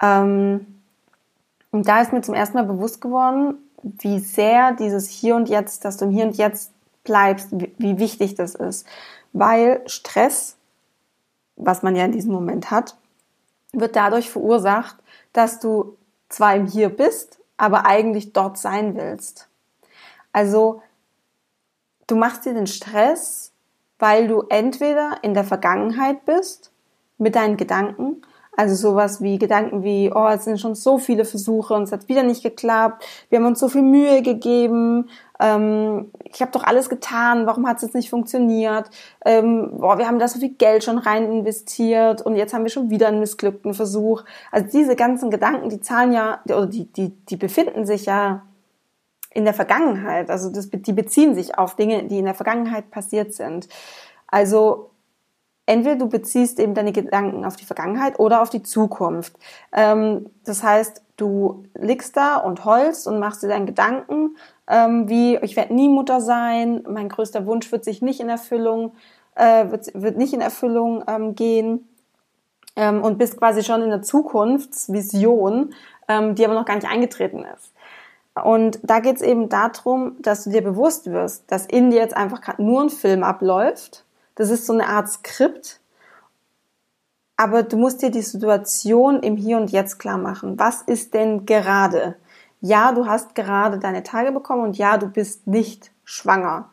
Ähm, 0.01 0.65
und 1.69 1.87
da 1.87 2.01
ist 2.01 2.13
mir 2.13 2.21
zum 2.21 2.33
ersten 2.33 2.57
Mal 2.57 2.63
bewusst 2.63 2.99
geworden, 2.99 3.59
wie 3.85 4.19
sehr 4.19 4.73
dieses 4.73 5.09
Hier 5.09 5.35
und 5.35 5.47
Jetzt, 5.47 5.85
dass 5.85 5.97
du 5.97 6.05
im 6.05 6.11
Hier 6.11 6.25
und 6.25 6.37
Jetzt 6.37 6.71
bleibst, 7.03 7.49
wie, 7.51 7.99
wichtig 7.99 8.33
das 8.35 8.55
ist. 8.55 8.87
Weil 9.31 9.83
Stress, 9.85 10.57
was 11.55 11.83
man 11.83 11.95
ja 11.95 12.03
in 12.03 12.11
diesem 12.11 12.31
Moment 12.31 12.71
hat, 12.71 12.97
wird 13.73 13.95
dadurch 13.95 14.29
verursacht, 14.29 14.95
dass 15.33 15.59
du 15.59 15.97
zwar 16.29 16.55
im 16.55 16.65
Hier 16.65 16.89
bist, 16.89 17.39
aber 17.57 17.85
eigentlich 17.85 18.33
dort 18.33 18.57
sein 18.57 18.95
willst. 18.95 19.47
Also 20.33 20.81
du 22.07 22.15
machst 22.15 22.45
dir 22.45 22.53
den 22.53 22.67
Stress, 22.67 23.51
weil 23.99 24.27
du 24.27 24.41
entweder 24.49 25.19
in 25.21 25.33
der 25.33 25.43
Vergangenheit 25.43 26.25
bist 26.25 26.71
mit 27.17 27.35
deinen 27.35 27.55
Gedanken 27.55 28.23
also 28.55 28.75
sowas 28.75 29.21
wie 29.21 29.37
Gedanken 29.37 29.83
wie, 29.83 30.11
oh, 30.13 30.27
es 30.27 30.45
sind 30.45 30.59
schon 30.59 30.75
so 30.75 30.97
viele 30.97 31.25
Versuche 31.25 31.73
und 31.73 31.83
es 31.83 31.91
hat 31.91 32.07
wieder 32.07 32.23
nicht 32.23 32.43
geklappt, 32.43 33.05
wir 33.29 33.39
haben 33.39 33.45
uns 33.45 33.59
so 33.59 33.67
viel 33.67 33.81
Mühe 33.81 34.21
gegeben, 34.21 35.09
ähm, 35.39 36.11
ich 36.23 36.41
habe 36.41 36.51
doch 36.51 36.63
alles 36.63 36.89
getan, 36.89 37.45
warum 37.45 37.67
hat 37.67 37.77
es 37.77 37.83
jetzt 37.83 37.95
nicht 37.95 38.09
funktioniert? 38.09 38.89
Ähm, 39.25 39.71
boah, 39.77 39.97
wir 39.97 40.07
haben 40.07 40.19
da 40.19 40.27
so 40.27 40.39
viel 40.39 40.53
Geld 40.53 40.83
schon 40.83 40.97
rein 40.97 41.31
investiert 41.31 42.21
und 42.21 42.35
jetzt 42.35 42.53
haben 42.53 42.63
wir 42.63 42.71
schon 42.71 42.89
wieder 42.89 43.07
einen 43.07 43.19
missglückten 43.19 43.73
Versuch. 43.73 44.23
Also 44.51 44.67
diese 44.71 44.95
ganzen 44.95 45.29
Gedanken, 45.29 45.69
die 45.69 45.81
zahlen 45.81 46.13
ja, 46.13 46.39
oder 46.45 46.67
die, 46.67 46.85
die, 46.85 47.09
die 47.09 47.37
befinden 47.37 47.85
sich 47.85 48.05
ja 48.05 48.43
in 49.33 49.43
der 49.43 49.53
Vergangenheit. 49.53 50.29
Also 50.29 50.49
das, 50.49 50.69
die 50.71 50.93
beziehen 50.93 51.35
sich 51.35 51.57
auf 51.57 51.75
Dinge, 51.75 52.03
die 52.03 52.19
in 52.19 52.25
der 52.25 52.35
Vergangenheit 52.35 52.89
passiert 52.89 53.33
sind. 53.33 53.67
Also 54.27 54.91
entweder 55.65 55.95
du 55.95 56.07
beziehst 56.07 56.59
eben 56.59 56.73
deine 56.73 56.91
Gedanken 56.91 57.45
auf 57.45 57.55
die 57.55 57.65
Vergangenheit 57.65 58.19
oder 58.19 58.41
auf 58.41 58.49
die 58.49 58.63
Zukunft. 58.63 59.33
Ähm, 59.71 60.29
das 60.43 60.63
heißt, 60.63 61.01
du 61.17 61.63
liegst 61.73 62.15
da 62.17 62.37
und 62.37 62.65
heulst 62.65 63.07
und 63.07 63.19
machst 63.19 63.43
dir 63.43 63.47
deinen 63.47 63.65
Gedanken, 63.65 64.37
ähm, 64.67 65.09
wie 65.09 65.37
ich 65.37 65.55
werde 65.55 65.73
nie 65.73 65.89
Mutter 65.89 66.21
sein, 66.21 66.83
mein 66.87 67.09
größter 67.09 67.45
Wunsch 67.45 67.71
wird 67.71 67.83
sich 67.83 68.01
nicht 68.01 68.19
in 68.19 68.29
Erfüllung, 68.29 68.93
äh, 69.35 69.69
wird, 69.69 69.91
wird 69.93 70.17
nicht 70.17 70.33
in 70.33 70.41
Erfüllung 70.41 71.03
ähm, 71.07 71.35
gehen. 71.35 71.87
ähm, 72.75 73.01
und 73.01 73.17
bist 73.17 73.37
quasi 73.37 73.63
schon 73.63 73.81
in 73.81 73.89
der 73.89 74.01
Zukunftsvision, 74.01 75.73
ähm, 76.07 76.35
die 76.35 76.45
aber 76.45 76.55
noch 76.55 76.65
gar 76.65 76.75
nicht 76.75 76.87
eingetreten 76.87 77.45
ist. 77.55 77.71
Und 78.43 78.79
da 78.83 78.99
geht 78.99 79.15
es 79.15 79.21
eben 79.21 79.47
darum, 79.47 80.17
dass 80.21 80.43
du 80.43 80.49
dir 80.49 80.61
bewusst 80.61 81.09
wirst, 81.09 81.49
dass 81.51 81.65
in 81.65 81.89
dir 81.89 81.97
jetzt 81.97 82.17
einfach 82.17 82.57
nur 82.57 82.81
ein 82.81 82.89
Film 82.89 83.23
abläuft. 83.23 84.04
Das 84.35 84.49
ist 84.49 84.65
so 84.65 84.73
eine 84.73 84.87
Art 84.87 85.09
Skript. 85.09 85.79
Aber 87.37 87.63
du 87.63 87.77
musst 87.77 88.01
dir 88.01 88.11
die 88.11 88.21
Situation 88.21 89.21
im 89.21 89.35
Hier 89.35 89.57
und 89.57 89.71
Jetzt 89.71 89.97
klar 89.99 90.17
machen. 90.17 90.57
Was 90.59 90.81
ist 90.83 91.13
denn 91.13 91.45
gerade? 91.45 92.15
Ja, 92.61 92.93
du 92.93 93.07
hast 93.07 93.35
gerade 93.35 93.77
deine 93.77 94.03
Tage 94.03 94.31
bekommen 94.31 94.63
und 94.63 94.77
ja, 94.77 94.97
du 94.97 95.07
bist 95.07 95.45
nicht 95.47 95.91
schwanger. 96.03 96.69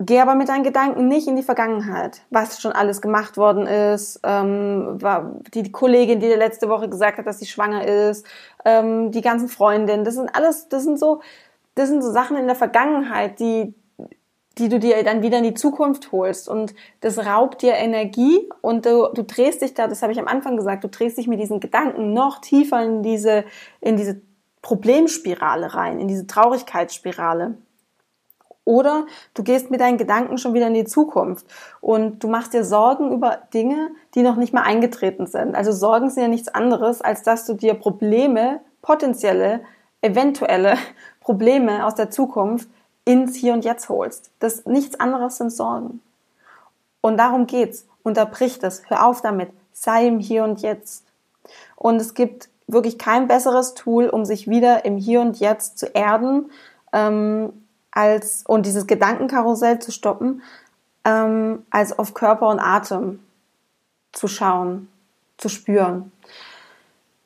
Geh 0.00 0.20
aber 0.20 0.36
mit 0.36 0.48
deinen 0.48 0.62
Gedanken 0.62 1.08
nicht 1.08 1.26
in 1.26 1.34
die 1.34 1.42
Vergangenheit, 1.42 2.22
was 2.30 2.60
schon 2.60 2.70
alles 2.70 3.00
gemacht 3.00 3.36
worden 3.36 3.66
ist, 3.66 4.20
ähm, 4.22 5.02
war 5.02 5.34
die 5.52 5.72
Kollegin, 5.72 6.20
die 6.20 6.28
dir 6.28 6.36
letzte 6.36 6.68
Woche 6.68 6.88
gesagt 6.88 7.18
hat, 7.18 7.26
dass 7.26 7.40
sie 7.40 7.46
schwanger 7.46 7.84
ist, 7.84 8.24
ähm, 8.64 9.10
die 9.10 9.22
ganzen 9.22 9.48
Freundinnen, 9.48 10.04
das 10.04 10.14
sind 10.14 10.32
alles, 10.32 10.68
das 10.68 10.84
sind 10.84 11.00
so, 11.00 11.20
das 11.74 11.88
sind 11.88 12.02
so 12.02 12.12
Sachen 12.12 12.36
in 12.36 12.46
der 12.46 12.54
Vergangenheit, 12.54 13.40
die, 13.40 13.74
die 14.58 14.68
du 14.68 14.78
dir 14.78 15.02
dann 15.04 15.22
wieder 15.22 15.38
in 15.38 15.44
die 15.44 15.54
Zukunft 15.54 16.10
holst 16.12 16.48
und 16.48 16.74
das 17.00 17.18
raubt 17.18 17.62
dir 17.62 17.74
Energie 17.74 18.48
und 18.60 18.86
du, 18.86 19.08
du 19.14 19.22
drehst 19.22 19.62
dich 19.62 19.74
da, 19.74 19.86
das 19.86 20.02
habe 20.02 20.12
ich 20.12 20.18
am 20.18 20.26
Anfang 20.26 20.56
gesagt, 20.56 20.84
du 20.84 20.88
drehst 20.88 21.16
dich 21.16 21.28
mit 21.28 21.40
diesen 21.40 21.60
Gedanken 21.60 22.12
noch 22.12 22.40
tiefer 22.40 22.82
in 22.82 23.02
diese, 23.02 23.44
in 23.80 23.96
diese 23.96 24.20
Problemspirale 24.62 25.74
rein, 25.74 26.00
in 26.00 26.08
diese 26.08 26.26
Traurigkeitsspirale. 26.26 27.54
Oder 28.64 29.06
du 29.32 29.42
gehst 29.42 29.70
mit 29.70 29.80
deinen 29.80 29.96
Gedanken 29.96 30.36
schon 30.36 30.52
wieder 30.52 30.66
in 30.66 30.74
die 30.74 30.84
Zukunft 30.84 31.46
und 31.80 32.22
du 32.22 32.28
machst 32.28 32.52
dir 32.52 32.64
Sorgen 32.64 33.12
über 33.12 33.38
Dinge, 33.54 33.90
die 34.14 34.22
noch 34.22 34.36
nicht 34.36 34.52
mal 34.52 34.60
eingetreten 34.60 35.26
sind. 35.26 35.54
Also 35.54 35.72
Sorgen 35.72 36.10
sind 36.10 36.22
ja 36.22 36.28
nichts 36.28 36.48
anderes, 36.48 37.00
als 37.00 37.22
dass 37.22 37.46
du 37.46 37.54
dir 37.54 37.72
Probleme, 37.72 38.60
potenzielle, 38.82 39.62
eventuelle 40.02 40.76
Probleme 41.20 41.86
aus 41.86 41.94
der 41.94 42.10
Zukunft 42.10 42.68
ins 43.08 43.36
Hier 43.36 43.54
und 43.54 43.64
Jetzt 43.64 43.88
holst. 43.88 44.30
Das 44.38 44.66
nichts 44.66 45.00
anderes 45.00 45.38
sind 45.38 45.50
Sorgen. 45.50 46.02
Und 47.00 47.16
darum 47.16 47.46
geht's. 47.46 47.86
Unterbrich 48.02 48.58
das. 48.58 48.82
Hör 48.88 49.06
auf 49.06 49.22
damit. 49.22 49.50
Sei 49.72 50.06
im 50.06 50.18
Hier 50.18 50.44
und 50.44 50.60
Jetzt. 50.60 51.06
Und 51.74 51.96
es 51.96 52.12
gibt 52.12 52.50
wirklich 52.66 52.98
kein 52.98 53.26
besseres 53.26 53.72
Tool, 53.72 54.10
um 54.10 54.26
sich 54.26 54.46
wieder 54.46 54.84
im 54.84 54.98
Hier 54.98 55.22
und 55.22 55.40
Jetzt 55.40 55.78
zu 55.78 55.86
erden, 55.86 56.50
ähm, 56.92 57.64
als 57.90 58.44
und 58.46 58.66
dieses 58.66 58.86
Gedankenkarussell 58.86 59.78
zu 59.78 59.90
stoppen, 59.90 60.42
ähm, 61.04 61.64
als 61.70 61.98
auf 61.98 62.12
Körper 62.12 62.48
und 62.48 62.60
Atem 62.60 63.20
zu 64.12 64.28
schauen, 64.28 64.88
zu 65.38 65.48
spüren. 65.48 66.12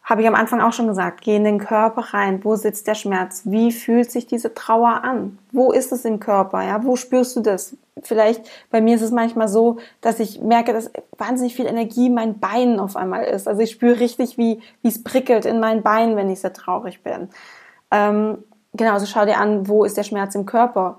Habe 0.04 0.22
ich 0.22 0.28
am 0.28 0.34
Anfang 0.34 0.60
auch 0.60 0.72
schon 0.72 0.88
gesagt, 0.88 1.20
geh 1.20 1.36
in 1.36 1.44
den 1.44 1.58
Körper 1.58 2.12
rein. 2.12 2.44
Wo 2.44 2.56
sitzt 2.56 2.88
der 2.88 2.94
Schmerz? 2.94 3.42
Wie 3.44 3.70
fühlt 3.70 4.10
sich 4.10 4.26
diese 4.26 4.52
Trauer 4.52 5.04
an? 5.04 5.38
Wo 5.52 5.70
ist 5.70 5.92
es 5.92 6.04
im 6.04 6.18
Körper? 6.18 6.62
Ja, 6.62 6.82
wo 6.82 6.96
spürst 6.96 7.36
du 7.36 7.40
das? 7.40 7.76
Vielleicht 8.02 8.48
bei 8.70 8.80
mir 8.80 8.96
ist 8.96 9.02
es 9.02 9.12
manchmal 9.12 9.46
so, 9.46 9.78
dass 10.00 10.18
ich 10.18 10.40
merke, 10.40 10.72
dass 10.72 10.90
wahnsinnig 11.18 11.54
viel 11.54 11.66
Energie 11.66 12.06
in 12.06 12.14
meinen 12.14 12.40
Beinen 12.40 12.80
auf 12.80 12.96
einmal 12.96 13.24
ist. 13.24 13.46
Also 13.46 13.60
ich 13.60 13.70
spüre 13.70 14.00
richtig, 14.00 14.38
wie 14.38 14.60
wie 14.82 14.88
es 14.88 15.04
prickelt 15.04 15.44
in 15.44 15.60
meinen 15.60 15.82
Beinen, 15.82 16.16
wenn 16.16 16.30
ich 16.30 16.40
sehr 16.40 16.52
traurig 16.52 17.02
bin. 17.04 17.28
Ähm, 17.92 18.38
genau, 18.72 18.94
also 18.94 19.06
schau 19.06 19.24
dir 19.24 19.38
an, 19.38 19.68
wo 19.68 19.84
ist 19.84 19.96
der 19.96 20.02
Schmerz 20.02 20.34
im 20.34 20.46
Körper 20.46 20.98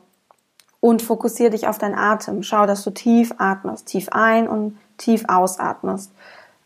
und 0.79 1.01
fokussiere 1.01 1.49
dich 1.49 1.67
auf 1.67 1.77
deinen 1.77 1.95
Atem. 1.95 2.43
Schau, 2.43 2.65
dass 2.65 2.83
du 2.83 2.91
tief 2.91 3.33
atmest, 3.37 3.87
tief 3.87 4.09
ein 4.11 4.47
und 4.47 4.77
tief 4.97 5.25
ausatmest. 5.27 6.11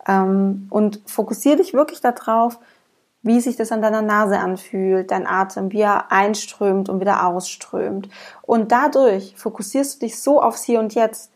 Ähm, 0.08 0.68
und 0.70 1.02
fokussiere 1.06 1.58
dich 1.58 1.74
wirklich 1.74 2.02
darauf, 2.02 2.60
wie 3.24 3.42
sich 3.42 3.58
das 3.58 3.72
an 3.72 3.82
deiner 3.82 4.02
Nase 4.02 4.40
anfühlt, 4.40 5.12
dein 5.12 5.28
Atem, 5.28 5.72
wie 5.72 5.82
er 5.82 6.12
einströmt 6.12 6.88
und 6.88 7.02
wieder 7.02 7.26
ausströmt. 7.26 8.10
Und 8.42 8.72
dadurch 8.72 9.36
fokussierst 9.36 9.96
du 9.96 10.06
dich 10.06 10.20
so 10.20 10.42
aufs 10.42 10.64
Hier 10.64 10.80
und 10.80 10.96
Jetzt 10.96 11.32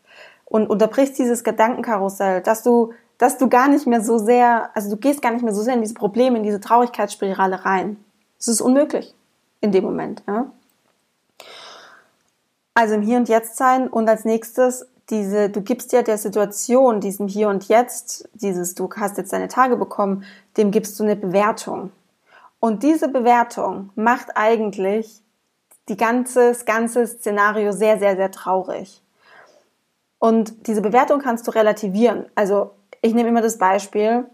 und 0.46 0.68
unterbrichst 0.68 1.18
dieses 1.18 1.44
Gedankenkarussell, 1.44 2.40
dass 2.40 2.62
du, 2.62 2.92
dass 3.18 3.36
du 3.38 3.48
gar 3.48 3.68
nicht 3.68 3.86
mehr 3.86 4.00
so 4.00 4.18
sehr, 4.18 4.70
also 4.74 4.90
du 4.90 4.96
gehst 4.96 5.22
gar 5.22 5.32
nicht 5.32 5.44
mehr 5.44 5.54
so 5.54 5.62
sehr 5.62 5.74
in 5.74 5.82
diese 5.82 5.94
Probleme, 5.94 6.38
in 6.38 6.44
diese 6.44 6.60
Traurigkeitsspirale 6.60 7.64
rein. 7.64 8.02
Es 8.38 8.48
ist 8.48 8.60
unmöglich 8.60 9.14
in 9.60 9.72
dem 9.72 9.84
Moment. 9.84 10.22
Ja? 10.26 10.50
Also 12.74 12.94
im 12.94 13.02
Hier 13.02 13.18
und 13.18 13.28
Jetzt 13.28 13.56
sein 13.56 13.88
und 13.88 14.08
als 14.08 14.24
nächstes 14.24 14.86
diese, 15.12 15.50
du 15.50 15.60
gibst 15.60 15.92
ja 15.92 16.02
der 16.02 16.16
Situation, 16.16 17.00
diesem 17.00 17.28
Hier 17.28 17.48
und 17.48 17.68
Jetzt, 17.68 18.28
dieses, 18.32 18.74
du 18.74 18.88
hast 18.96 19.18
jetzt 19.18 19.32
deine 19.32 19.48
Tage 19.48 19.76
bekommen, 19.76 20.24
dem 20.56 20.70
gibst 20.70 20.98
du 20.98 21.04
eine 21.04 21.16
Bewertung. 21.16 21.92
Und 22.58 22.82
diese 22.82 23.08
Bewertung 23.08 23.90
macht 23.94 24.36
eigentlich 24.36 25.22
die 25.90 25.98
ganze, 25.98 26.48
das 26.48 26.64
ganze 26.64 27.06
Szenario 27.06 27.72
sehr, 27.72 27.98
sehr, 27.98 28.16
sehr 28.16 28.30
traurig. 28.30 29.02
Und 30.18 30.66
diese 30.66 30.80
Bewertung 30.80 31.20
kannst 31.20 31.46
du 31.46 31.50
relativieren. 31.50 32.26
Also 32.34 32.70
ich 33.02 33.12
nehme 33.12 33.28
immer 33.28 33.42
das 33.42 33.58
Beispiel, 33.58 34.24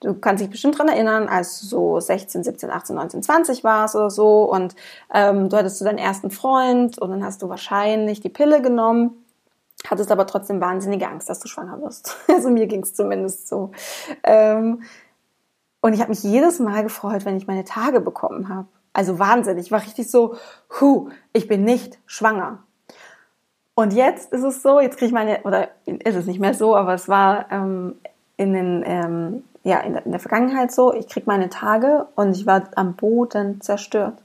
du 0.00 0.14
kannst 0.14 0.42
dich 0.42 0.50
bestimmt 0.50 0.78
dran 0.78 0.88
erinnern, 0.88 1.26
als 1.28 1.60
du 1.60 1.66
so 1.66 2.00
16, 2.00 2.44
17, 2.44 2.70
18, 2.70 2.96
19, 2.96 3.22
20 3.22 3.64
warst 3.64 3.96
oder 3.96 4.10
so 4.10 4.42
und 4.52 4.76
ähm, 5.14 5.48
du 5.48 5.56
hattest 5.56 5.78
so 5.78 5.86
deinen 5.86 5.98
ersten 5.98 6.30
Freund 6.30 6.98
und 6.98 7.10
dann 7.10 7.24
hast 7.24 7.40
du 7.42 7.48
wahrscheinlich 7.48 8.20
die 8.20 8.28
Pille 8.28 8.60
genommen, 8.60 9.24
hattest 9.86 10.10
aber 10.10 10.26
trotzdem 10.26 10.60
wahnsinnige 10.60 11.08
Angst, 11.08 11.28
dass 11.28 11.40
du 11.40 11.48
schwanger 11.48 11.80
wirst. 11.80 12.16
Also 12.28 12.50
mir 12.50 12.66
ging 12.66 12.82
es 12.82 12.94
zumindest 12.94 13.48
so. 13.48 13.72
Ähm, 14.22 14.82
und 15.80 15.92
ich 15.92 16.00
habe 16.00 16.10
mich 16.10 16.22
jedes 16.22 16.58
Mal 16.58 16.82
gefreut, 16.82 17.24
wenn 17.24 17.36
ich 17.36 17.46
meine 17.46 17.64
Tage 17.64 18.00
bekommen 18.00 18.48
habe. 18.48 18.68
Also 18.92 19.18
wahnsinnig. 19.18 19.66
Ich 19.66 19.72
war 19.72 19.82
richtig 19.82 20.10
so, 20.10 20.36
hu, 20.80 21.10
ich 21.32 21.46
bin 21.46 21.64
nicht 21.64 21.98
schwanger. 22.06 22.64
Und 23.74 23.92
jetzt 23.92 24.32
ist 24.32 24.42
es 24.42 24.62
so, 24.62 24.80
jetzt 24.80 24.96
kriege 24.96 25.06
ich 25.06 25.12
meine, 25.12 25.42
oder 25.44 25.68
ist 25.84 26.16
es 26.16 26.26
nicht 26.26 26.40
mehr 26.40 26.54
so, 26.54 26.74
aber 26.74 26.94
es 26.94 27.08
war 27.08 27.46
ähm, 27.52 27.94
in 28.36 28.52
den 28.52 28.82
ähm, 28.84 29.44
ja, 29.68 29.80
in 29.80 29.92
der, 29.92 30.06
in 30.06 30.12
der 30.12 30.20
Vergangenheit 30.20 30.72
so, 30.72 30.92
ich 30.94 31.08
krieg 31.08 31.26
meine 31.26 31.48
Tage 31.48 32.06
und 32.14 32.32
ich 32.36 32.46
war 32.46 32.68
am 32.74 32.94
Boden 32.94 33.60
zerstört. 33.60 34.22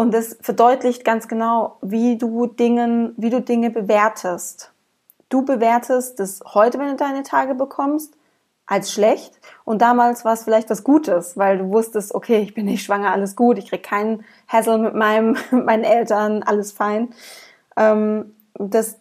Und 0.00 0.14
das 0.14 0.38
verdeutlicht 0.40 1.04
ganz 1.04 1.28
genau, 1.28 1.76
wie 1.82 2.16
du 2.16 2.46
Dingen, 2.46 3.12
wie 3.18 3.28
du 3.28 3.42
Dinge 3.42 3.68
bewertest. 3.68 4.72
Du 5.28 5.44
bewertest 5.44 6.18
das 6.18 6.40
heute, 6.54 6.78
wenn 6.78 6.88
du 6.88 6.96
deine 6.96 7.22
Tage 7.22 7.54
bekommst, 7.54 8.14
als 8.64 8.94
schlecht. 8.94 9.38
Und 9.66 9.82
damals 9.82 10.24
war 10.24 10.32
es 10.32 10.44
vielleicht 10.44 10.70
was 10.70 10.84
Gutes, 10.84 11.36
weil 11.36 11.58
du 11.58 11.68
wusstest, 11.68 12.14
okay, 12.14 12.38
ich 12.38 12.54
bin 12.54 12.64
nicht 12.64 12.82
schwanger, 12.82 13.12
alles 13.12 13.36
gut, 13.36 13.58
ich 13.58 13.68
krieg 13.68 13.82
keinen 13.82 14.24
Hassel 14.48 14.78
mit 14.78 14.94
meinem, 14.94 15.36
meinen 15.50 15.84
Eltern, 15.84 16.44
alles 16.44 16.72
fein. 16.72 17.10
Ähm, 17.76 18.34
das, 18.54 18.96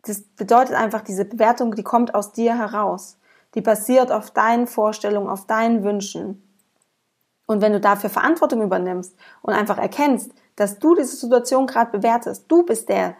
das 0.00 0.22
bedeutet 0.22 0.76
einfach, 0.76 1.02
diese 1.02 1.26
Bewertung, 1.26 1.74
die 1.74 1.82
kommt 1.82 2.14
aus 2.14 2.32
dir 2.32 2.56
heraus 2.56 3.18
die 3.54 3.60
basiert 3.60 4.10
auf 4.10 4.30
deinen 4.30 4.66
Vorstellungen, 4.66 5.28
auf 5.28 5.46
deinen 5.46 5.84
Wünschen. 5.84 6.42
Und 7.46 7.60
wenn 7.60 7.72
du 7.72 7.80
dafür 7.80 8.10
Verantwortung 8.10 8.62
übernimmst 8.62 9.14
und 9.42 9.52
einfach 9.52 9.78
erkennst, 9.78 10.32
dass 10.56 10.78
du 10.78 10.94
diese 10.94 11.16
Situation 11.16 11.66
gerade 11.66 11.90
bewertest, 11.90 12.44
du 12.48 12.62
bist 12.62 12.88
der 12.88 13.16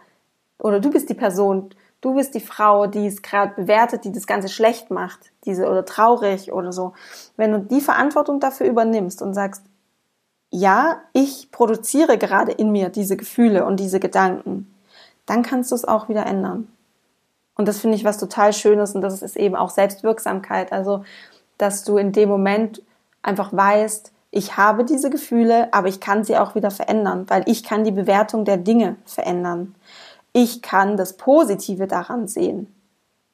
oder 0.59 0.79
du 0.79 0.89
bist 0.89 1.09
die 1.09 1.15
Person, 1.15 1.69
du 2.01 2.15
bist 2.15 2.33
die 2.33 2.39
Frau, 2.39 2.87
die 2.87 3.07
es 3.07 3.21
gerade 3.21 3.53
bewertet, 3.55 4.05
die 4.05 4.11
das 4.11 4.25
Ganze 4.25 4.49
schlecht 4.49 4.89
macht, 4.89 5.31
diese 5.45 5.69
oder 5.69 5.85
traurig 5.85 6.51
oder 6.51 6.71
so. 6.71 6.93
Wenn 7.37 7.51
du 7.51 7.59
die 7.59 7.81
Verantwortung 7.81 8.39
dafür 8.39 8.67
übernimmst 8.67 9.21
und 9.21 9.33
sagst, 9.33 9.63
ja, 10.49 11.01
ich 11.13 11.51
produziere 11.51 12.17
gerade 12.17 12.51
in 12.51 12.71
mir 12.71 12.89
diese 12.89 13.17
Gefühle 13.17 13.65
und 13.65 13.79
diese 13.79 13.99
Gedanken, 13.99 14.73
dann 15.25 15.43
kannst 15.43 15.71
du 15.71 15.75
es 15.75 15.85
auch 15.85 16.07
wieder 16.07 16.25
ändern. 16.25 16.67
Und 17.55 17.67
das 17.67 17.79
finde 17.79 17.95
ich 17.95 18.05
was 18.05 18.17
total 18.17 18.53
Schönes 18.53 18.95
und 18.95 19.01
das 19.01 19.21
ist 19.21 19.37
eben 19.37 19.55
auch 19.55 19.69
Selbstwirksamkeit. 19.69 20.71
Also, 20.71 21.03
dass 21.57 21.83
du 21.83 21.97
in 21.97 22.11
dem 22.11 22.29
Moment 22.29 22.81
einfach 23.21 23.51
weißt, 23.51 24.11
ich 24.35 24.57
habe 24.57 24.83
diese 24.83 25.09
Gefühle, 25.09 25.73
aber 25.73 25.87
ich 25.87 26.01
kann 26.01 26.25
sie 26.25 26.35
auch 26.37 26.55
wieder 26.55 26.69
verändern, 26.69 27.25
weil 27.29 27.43
ich 27.45 27.63
kann 27.63 27.85
die 27.85 27.91
Bewertung 27.91 28.43
der 28.43 28.57
Dinge 28.57 28.97
verändern. 29.05 29.75
Ich 30.33 30.61
kann 30.61 30.97
das 30.97 31.15
Positive 31.15 31.87
daran 31.87 32.27
sehen. 32.27 32.67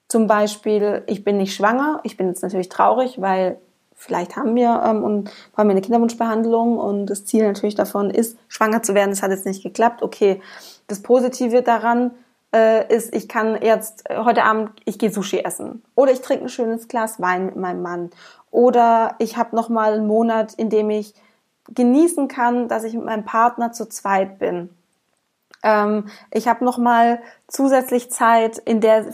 Zum 0.08 0.28
Beispiel, 0.28 1.02
ich 1.08 1.24
bin 1.24 1.38
nicht 1.38 1.56
schwanger, 1.56 2.02
ich 2.04 2.18
bin 2.18 2.28
jetzt 2.28 2.44
natürlich 2.44 2.70
traurig, 2.70 3.20
weil 3.20 3.58
vielleicht 3.96 4.36
haben 4.36 4.56
wir 4.56 4.80
ähm, 4.86 5.04
und 5.04 5.32
haben 5.58 5.70
wir 5.70 5.72
eine 5.72 5.82
Kinderwunschbehandlung 5.82 6.78
und 6.78 7.08
das 7.08 7.26
Ziel 7.26 7.48
natürlich 7.48 7.76
davon 7.76 8.12
ist, 8.12 8.38
schwanger 8.48 8.84
zu 8.84 8.94
werden. 8.94 9.10
Das 9.10 9.24
hat 9.24 9.32
jetzt 9.32 9.48
nicht 9.48 9.64
geklappt. 9.64 10.04
Okay, 10.04 10.40
das 10.86 11.02
Positive 11.02 11.64
daran 11.64 12.12
äh, 12.54 12.94
ist, 12.94 13.16
ich 13.16 13.28
kann 13.28 13.60
jetzt 13.60 14.08
äh, 14.08 14.18
heute 14.18 14.44
Abend, 14.44 14.70
ich 14.86 15.00
gehe 15.00 15.12
Sushi 15.12 15.40
essen 15.40 15.82
oder 15.96 16.12
ich 16.12 16.22
trinke 16.22 16.46
ein 16.46 16.50
schönes 16.50 16.88
Glas 16.88 17.20
Wein 17.20 17.48
mit 17.48 17.56
meinem 17.56 17.82
Mann 17.82 18.12
oder 18.52 19.16
ich 19.18 19.38
habe 19.38 19.56
noch 19.56 19.70
mal 19.70 19.94
einen 19.94 20.08
Monat, 20.08 20.54
in 20.54 20.70
dem 20.70 20.90
ich 20.90 21.14
genießen 21.70 22.28
kann, 22.28 22.68
dass 22.68 22.84
ich 22.84 22.94
mit 22.94 23.06
meinem 23.06 23.26
Partner 23.26 23.72
zu 23.72 23.88
zweit 23.88 24.40
bin. 24.40 24.70
Ähm, 25.64 26.06
ich 26.32 26.48
habe 26.48 26.66
noch 26.66 26.78
mal 26.78 27.22
zusätzlich 27.48 28.12
Zeit, 28.12 28.58
in 28.58 28.82
der 28.82 29.12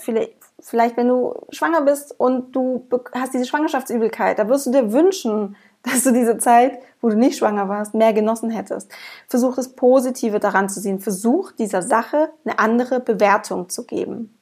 vielleicht 0.59 0.97
wenn 0.97 1.07
du 1.07 1.35
schwanger 1.51 1.81
bist 1.81 2.19
und 2.19 2.55
du 2.55 2.87
hast 3.13 3.33
diese 3.33 3.45
Schwangerschaftsübelkeit, 3.45 4.39
da 4.39 4.47
wirst 4.47 4.65
du 4.65 4.71
dir 4.71 4.91
wünschen, 4.91 5.55
dass 5.83 6.03
du 6.03 6.11
diese 6.11 6.37
Zeit, 6.37 6.79
wo 6.99 7.09
du 7.09 7.15
nicht 7.15 7.37
schwanger 7.37 7.69
warst, 7.69 7.93
mehr 7.93 8.11
genossen 8.11 8.49
hättest. 8.49 8.91
Versuch 9.27 9.55
das 9.55 9.69
Positive 9.69 10.39
daran 10.39 10.67
zu 10.67 10.81
sehen. 10.81 10.99
Versuch 10.99 11.51
dieser 11.51 11.81
Sache 11.81 12.29
eine 12.43 12.59
andere 12.59 12.99
Bewertung 12.99 13.69
zu 13.69 13.85
geben. 13.85 14.35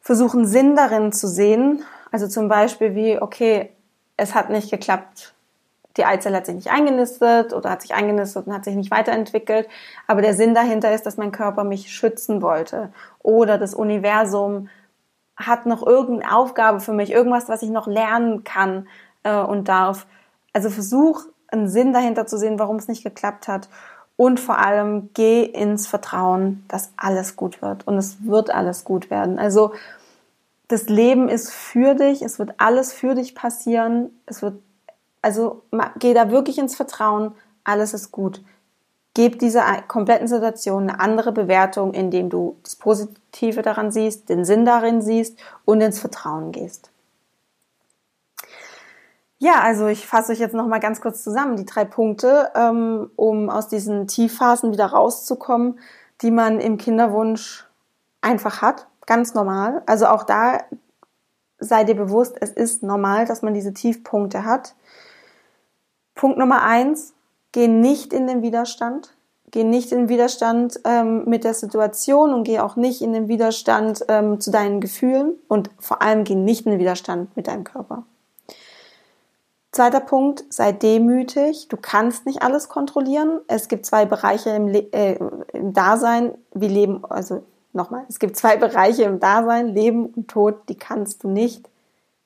Versuch 0.00 0.34
einen 0.34 0.46
Sinn 0.46 0.76
darin 0.76 1.12
zu 1.12 1.28
sehen. 1.28 1.82
Also 2.10 2.28
zum 2.28 2.48
Beispiel 2.48 2.94
wie, 2.94 3.20
okay, 3.20 3.70
es 4.16 4.34
hat 4.34 4.50
nicht 4.50 4.70
geklappt. 4.70 5.34
Die 5.96 6.04
Eizelle 6.04 6.36
hat 6.36 6.46
sich 6.46 6.54
nicht 6.54 6.70
eingenistet 6.70 7.52
oder 7.52 7.70
hat 7.70 7.82
sich 7.82 7.94
eingenistet 7.94 8.46
und 8.46 8.52
hat 8.52 8.64
sich 8.64 8.76
nicht 8.76 8.90
weiterentwickelt. 8.90 9.68
Aber 10.06 10.22
der 10.22 10.34
Sinn 10.34 10.54
dahinter 10.54 10.94
ist, 10.94 11.06
dass 11.06 11.16
mein 11.16 11.32
Körper 11.32 11.64
mich 11.64 11.92
schützen 11.92 12.40
wollte. 12.40 12.92
Oder 13.20 13.58
das 13.58 13.74
Universum 13.74 14.68
hat 15.36 15.66
noch 15.66 15.86
irgendeine 15.86 16.34
Aufgabe 16.34 16.80
für 16.80 16.92
mich, 16.92 17.10
irgendwas, 17.10 17.48
was 17.48 17.62
ich 17.62 17.70
noch 17.70 17.86
lernen 17.86 18.44
kann 18.44 18.86
äh, 19.22 19.34
und 19.40 19.68
darf. 19.68 20.06
Also 20.52 20.70
versuch 20.70 21.22
einen 21.48 21.68
Sinn 21.68 21.92
dahinter 21.92 22.26
zu 22.26 22.38
sehen, 22.38 22.58
warum 22.58 22.76
es 22.76 22.88
nicht 22.88 23.04
geklappt 23.04 23.48
hat. 23.48 23.68
Und 24.16 24.40
vor 24.40 24.58
allem 24.58 25.10
geh 25.14 25.44
ins 25.44 25.86
Vertrauen, 25.86 26.64
dass 26.68 26.92
alles 26.96 27.36
gut 27.36 27.62
wird. 27.62 27.86
Und 27.86 27.96
es 27.98 28.24
wird 28.24 28.50
alles 28.50 28.84
gut 28.84 29.10
werden. 29.10 29.38
Also 29.38 29.72
das 30.68 30.88
Leben 30.88 31.28
ist 31.28 31.50
für 31.50 31.94
dich, 31.94 32.22
es 32.22 32.38
wird 32.38 32.54
alles 32.58 32.92
für 32.92 33.14
dich 33.14 33.34
passieren. 33.34 34.10
Es 34.26 34.42
wird, 34.42 34.62
also 35.22 35.62
geh 35.98 36.12
da 36.14 36.30
wirklich 36.30 36.58
ins 36.58 36.76
Vertrauen, 36.76 37.34
alles 37.64 37.94
ist 37.94 38.12
gut. 38.12 38.42
Gib 39.14 39.38
dieser 39.38 39.82
kompletten 39.88 40.28
Situation 40.28 40.84
eine 40.84 41.00
andere 41.00 41.32
Bewertung, 41.32 41.94
indem 41.94 42.28
du 42.28 42.56
das 42.62 42.76
Positive 42.76 43.62
daran 43.62 43.90
siehst, 43.90 44.28
den 44.28 44.44
Sinn 44.44 44.64
darin 44.64 45.00
siehst 45.02 45.38
und 45.64 45.80
ins 45.80 45.98
Vertrauen 45.98 46.52
gehst. 46.52 46.90
Ja, 49.38 49.60
also 49.62 49.86
ich 49.86 50.06
fasse 50.06 50.32
euch 50.32 50.40
jetzt 50.40 50.54
noch 50.54 50.66
mal 50.66 50.80
ganz 50.80 51.00
kurz 51.00 51.22
zusammen 51.22 51.56
die 51.56 51.64
drei 51.64 51.84
Punkte, 51.84 52.50
ähm, 52.54 53.10
um 53.16 53.50
aus 53.50 53.68
diesen 53.68 54.06
Tiefphasen 54.06 54.72
wieder 54.72 54.86
rauszukommen, 54.86 55.78
die 56.22 56.32
man 56.32 56.60
im 56.60 56.76
Kinderwunsch 56.76 57.64
einfach 58.20 58.62
hat, 58.62 58.88
ganz 59.08 59.34
normal. 59.34 59.82
Also 59.86 60.06
auch 60.06 60.22
da 60.22 60.60
sei 61.58 61.82
dir 61.82 61.96
bewusst, 61.96 62.36
es 62.40 62.50
ist 62.50 62.84
normal, 62.84 63.24
dass 63.24 63.42
man 63.42 63.54
diese 63.54 63.72
Tiefpunkte 63.72 64.44
hat. 64.44 64.76
Punkt 66.14 66.38
Nummer 66.38 66.62
eins: 66.62 67.14
Geh 67.50 67.66
nicht 67.66 68.12
in 68.12 68.28
den 68.28 68.42
Widerstand. 68.42 69.16
Geh 69.50 69.64
nicht 69.64 69.92
in 69.92 70.00
den 70.00 70.08
Widerstand 70.10 70.78
ähm, 70.84 71.24
mit 71.24 71.42
der 71.42 71.54
Situation 71.54 72.34
und 72.34 72.44
geh 72.44 72.60
auch 72.60 72.76
nicht 72.76 73.00
in 73.00 73.14
den 73.14 73.28
Widerstand 73.28 74.04
ähm, 74.08 74.40
zu 74.40 74.50
deinen 74.50 74.82
Gefühlen 74.82 75.38
und 75.48 75.70
vor 75.78 76.02
allem 76.02 76.24
geh 76.24 76.34
nicht 76.34 76.66
in 76.66 76.72
den 76.72 76.80
Widerstand 76.80 77.34
mit 77.34 77.48
deinem 77.48 77.64
Körper. 77.64 78.04
Zweiter 79.72 80.00
Punkt, 80.00 80.44
sei 80.52 80.72
demütig. 80.72 81.68
Du 81.68 81.78
kannst 81.80 82.26
nicht 82.26 82.42
alles 82.42 82.68
kontrollieren. 82.68 83.40
Es 83.48 83.68
gibt 83.68 83.86
zwei 83.86 84.04
Bereiche 84.04 84.50
im, 84.50 84.68
Le 84.68 84.80
äh, 84.92 85.18
im 85.54 85.72
Dasein, 85.72 86.34
wie 86.52 86.68
Leben, 86.68 87.04
also 87.06 87.42
nochmal, 87.78 88.04
es 88.08 88.18
gibt 88.18 88.36
zwei 88.36 88.56
Bereiche 88.58 89.04
im 89.04 89.20
Dasein, 89.20 89.68
Leben 89.68 90.06
und 90.06 90.28
Tod, 90.28 90.68
die 90.68 90.76
kannst 90.76 91.24
du 91.24 91.28
nicht 91.28 91.68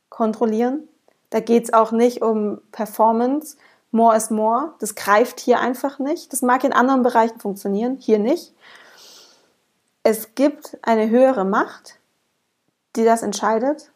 kontrollieren. 0.08 0.88
Da 1.30 1.40
geht 1.40 1.64
es 1.64 1.72
auch 1.72 1.92
nicht 1.92 2.20
um 2.22 2.60
Performance. 2.72 3.56
More 3.90 4.16
is 4.16 4.30
more. 4.30 4.74
Das 4.80 4.94
greift 4.94 5.40
hier 5.40 5.60
einfach 5.60 5.98
nicht. 5.98 6.32
Das 6.32 6.42
mag 6.42 6.64
in 6.64 6.72
anderen 6.72 7.02
Bereichen 7.02 7.40
funktionieren, 7.40 7.96
hier 7.98 8.18
nicht. 8.18 8.52
Es 10.02 10.34
gibt 10.34 10.76
eine 10.82 11.08
höhere 11.08 11.44
Macht, 11.44 11.98
die 12.96 13.04
das 13.04 13.22
entscheidet. 13.22 13.92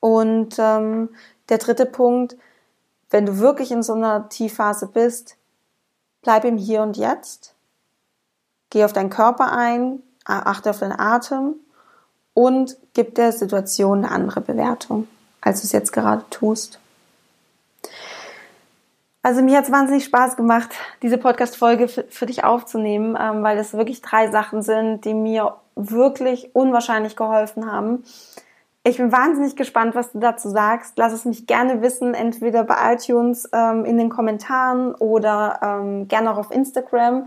Und 0.00 0.56
ähm, 0.58 1.10
der 1.48 1.58
dritte 1.58 1.86
Punkt, 1.86 2.36
wenn 3.10 3.24
du 3.24 3.38
wirklich 3.38 3.70
in 3.70 3.82
so 3.82 3.94
einer 3.94 4.28
Tiefphase 4.28 4.88
bist, 4.88 5.36
bleib 6.20 6.44
im 6.44 6.58
Hier 6.58 6.82
und 6.82 6.96
Jetzt. 6.96 7.54
Geh 8.70 8.84
auf 8.84 8.92
deinen 8.92 9.10
Körper 9.10 9.52
ein, 9.52 10.02
achte 10.24 10.70
auf 10.70 10.78
deinen 10.78 10.98
Atem 10.98 11.54
und 12.34 12.76
gib 12.94 13.14
der 13.14 13.32
Situation 13.32 13.98
eine 14.04 14.10
andere 14.10 14.40
Bewertung, 14.40 15.08
als 15.40 15.60
du 15.60 15.66
es 15.66 15.72
jetzt 15.72 15.92
gerade 15.92 16.24
tust. 16.30 16.78
Also 19.22 19.40
mir 19.40 19.56
hat 19.56 19.64
es 19.64 19.72
wahnsinnig 19.72 20.04
Spaß 20.04 20.36
gemacht, 20.36 20.74
diese 21.00 21.16
Podcast-Folge 21.16 21.88
für, 21.88 22.26
dich 22.26 22.44
aufzunehmen, 22.44 23.16
ähm, 23.18 23.42
weil 23.42 23.56
es 23.56 23.72
wirklich 23.72 24.02
drei 24.02 24.30
Sachen 24.30 24.60
sind, 24.60 25.06
die 25.06 25.14
mir 25.14 25.54
wirklich 25.76 26.54
unwahrscheinlich 26.54 27.16
geholfen 27.16 27.70
haben. 27.70 28.04
Ich 28.82 28.98
bin 28.98 29.12
wahnsinnig 29.12 29.56
gespannt, 29.56 29.94
was 29.94 30.12
du 30.12 30.18
dazu 30.18 30.50
sagst. 30.50 30.98
Lass 30.98 31.14
es 31.14 31.24
mich 31.24 31.46
gerne 31.46 31.80
wissen, 31.80 32.12
entweder 32.12 32.64
bei 32.64 32.92
iTunes 32.92 33.48
ähm, 33.54 33.86
in 33.86 33.96
den 33.96 34.10
Kommentaren 34.10 34.94
oder 34.94 35.58
ähm, 35.62 36.06
gerne 36.06 36.30
auch 36.30 36.36
auf 36.36 36.50
Instagram. 36.50 37.26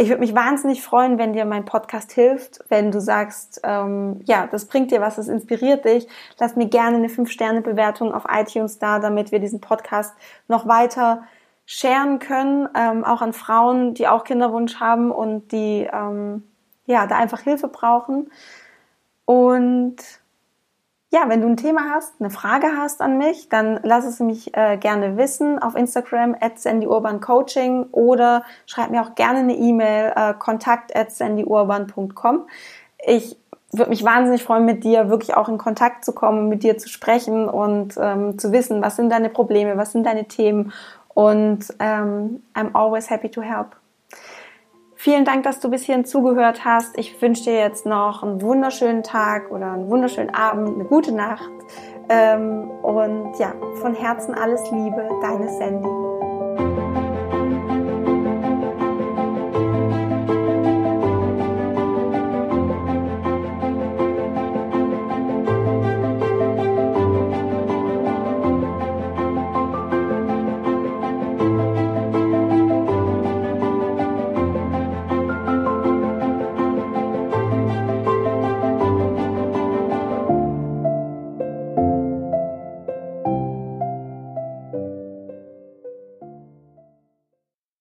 Ich 0.00 0.08
würde 0.08 0.20
mich 0.20 0.34
wahnsinnig 0.34 0.82
freuen, 0.82 1.18
wenn 1.18 1.34
dir 1.34 1.44
mein 1.44 1.66
Podcast 1.66 2.10
hilft, 2.12 2.64
wenn 2.70 2.90
du 2.90 3.02
sagst, 3.02 3.60
ähm, 3.64 4.22
ja, 4.24 4.46
das 4.46 4.64
bringt 4.64 4.90
dir 4.90 5.02
was, 5.02 5.16
das 5.16 5.28
inspiriert 5.28 5.84
dich. 5.84 6.08
Lass 6.38 6.56
mir 6.56 6.68
gerne 6.68 6.96
eine 6.96 7.08
5-Sterne-Bewertung 7.08 8.14
auf 8.14 8.24
iTunes 8.26 8.78
da, 8.78 8.98
damit 8.98 9.30
wir 9.30 9.40
diesen 9.40 9.60
Podcast 9.60 10.14
noch 10.48 10.66
weiter 10.66 11.24
scheren 11.66 12.18
können, 12.18 12.66
ähm, 12.74 13.04
auch 13.04 13.20
an 13.20 13.34
Frauen, 13.34 13.92
die 13.92 14.08
auch 14.08 14.24
Kinderwunsch 14.24 14.80
haben 14.80 15.10
und 15.10 15.52
die 15.52 15.86
ähm, 15.92 16.44
ja 16.86 17.06
da 17.06 17.18
einfach 17.18 17.40
Hilfe 17.40 17.68
brauchen. 17.68 18.32
Und 19.26 19.96
ja, 21.12 21.28
wenn 21.28 21.40
du 21.40 21.48
ein 21.48 21.56
Thema 21.56 21.90
hast, 21.90 22.14
eine 22.20 22.30
Frage 22.30 22.68
hast 22.76 23.00
an 23.00 23.18
mich, 23.18 23.48
dann 23.48 23.80
lass 23.82 24.04
es 24.04 24.20
mich 24.20 24.56
äh, 24.56 24.76
gerne 24.76 25.16
wissen 25.16 25.58
auf 25.58 25.74
Instagram 25.74 26.36
at 26.40 26.60
sandyurbancoaching 26.60 27.86
oder 27.90 28.44
schreib 28.66 28.90
mir 28.90 29.02
auch 29.02 29.16
gerne 29.16 29.40
eine 29.40 29.54
E-Mail 29.54 30.12
äh, 30.14 30.34
kontakt 30.34 30.94
at 30.94 31.10
sandyurban.com. 31.10 32.46
Ich 33.04 33.36
würde 33.72 33.90
mich 33.90 34.04
wahnsinnig 34.04 34.44
freuen, 34.44 34.64
mit 34.64 34.84
dir 34.84 35.08
wirklich 35.08 35.34
auch 35.34 35.48
in 35.48 35.58
Kontakt 35.58 36.04
zu 36.04 36.12
kommen, 36.12 36.48
mit 36.48 36.62
dir 36.62 36.78
zu 36.78 36.88
sprechen 36.88 37.48
und 37.48 37.94
ähm, 38.00 38.38
zu 38.38 38.52
wissen, 38.52 38.80
was 38.80 38.94
sind 38.94 39.10
deine 39.10 39.30
Probleme, 39.30 39.76
was 39.76 39.90
sind 39.90 40.06
deine 40.06 40.26
Themen 40.26 40.72
und 41.08 41.66
ähm, 41.80 42.42
I'm 42.54 42.72
always 42.72 43.10
happy 43.10 43.28
to 43.30 43.42
help. 43.42 43.79
Vielen 45.02 45.24
Dank, 45.24 45.44
dass 45.44 45.60
du 45.60 45.70
bis 45.70 45.84
hierhin 45.84 46.04
zugehört 46.04 46.66
hast. 46.66 46.98
Ich 46.98 47.22
wünsche 47.22 47.44
dir 47.44 47.58
jetzt 47.58 47.86
noch 47.86 48.22
einen 48.22 48.42
wunderschönen 48.42 49.02
Tag 49.02 49.50
oder 49.50 49.72
einen 49.72 49.88
wunderschönen 49.88 50.28
Abend, 50.28 50.74
eine 50.74 50.84
gute 50.84 51.12
Nacht. 51.12 51.50
Ähm, 52.10 52.70
und 52.82 53.32
ja, 53.38 53.54
von 53.80 53.94
Herzen 53.94 54.34
alles 54.34 54.60
Liebe, 54.70 55.08
deine 55.22 55.48
Sandy. 55.48 56.09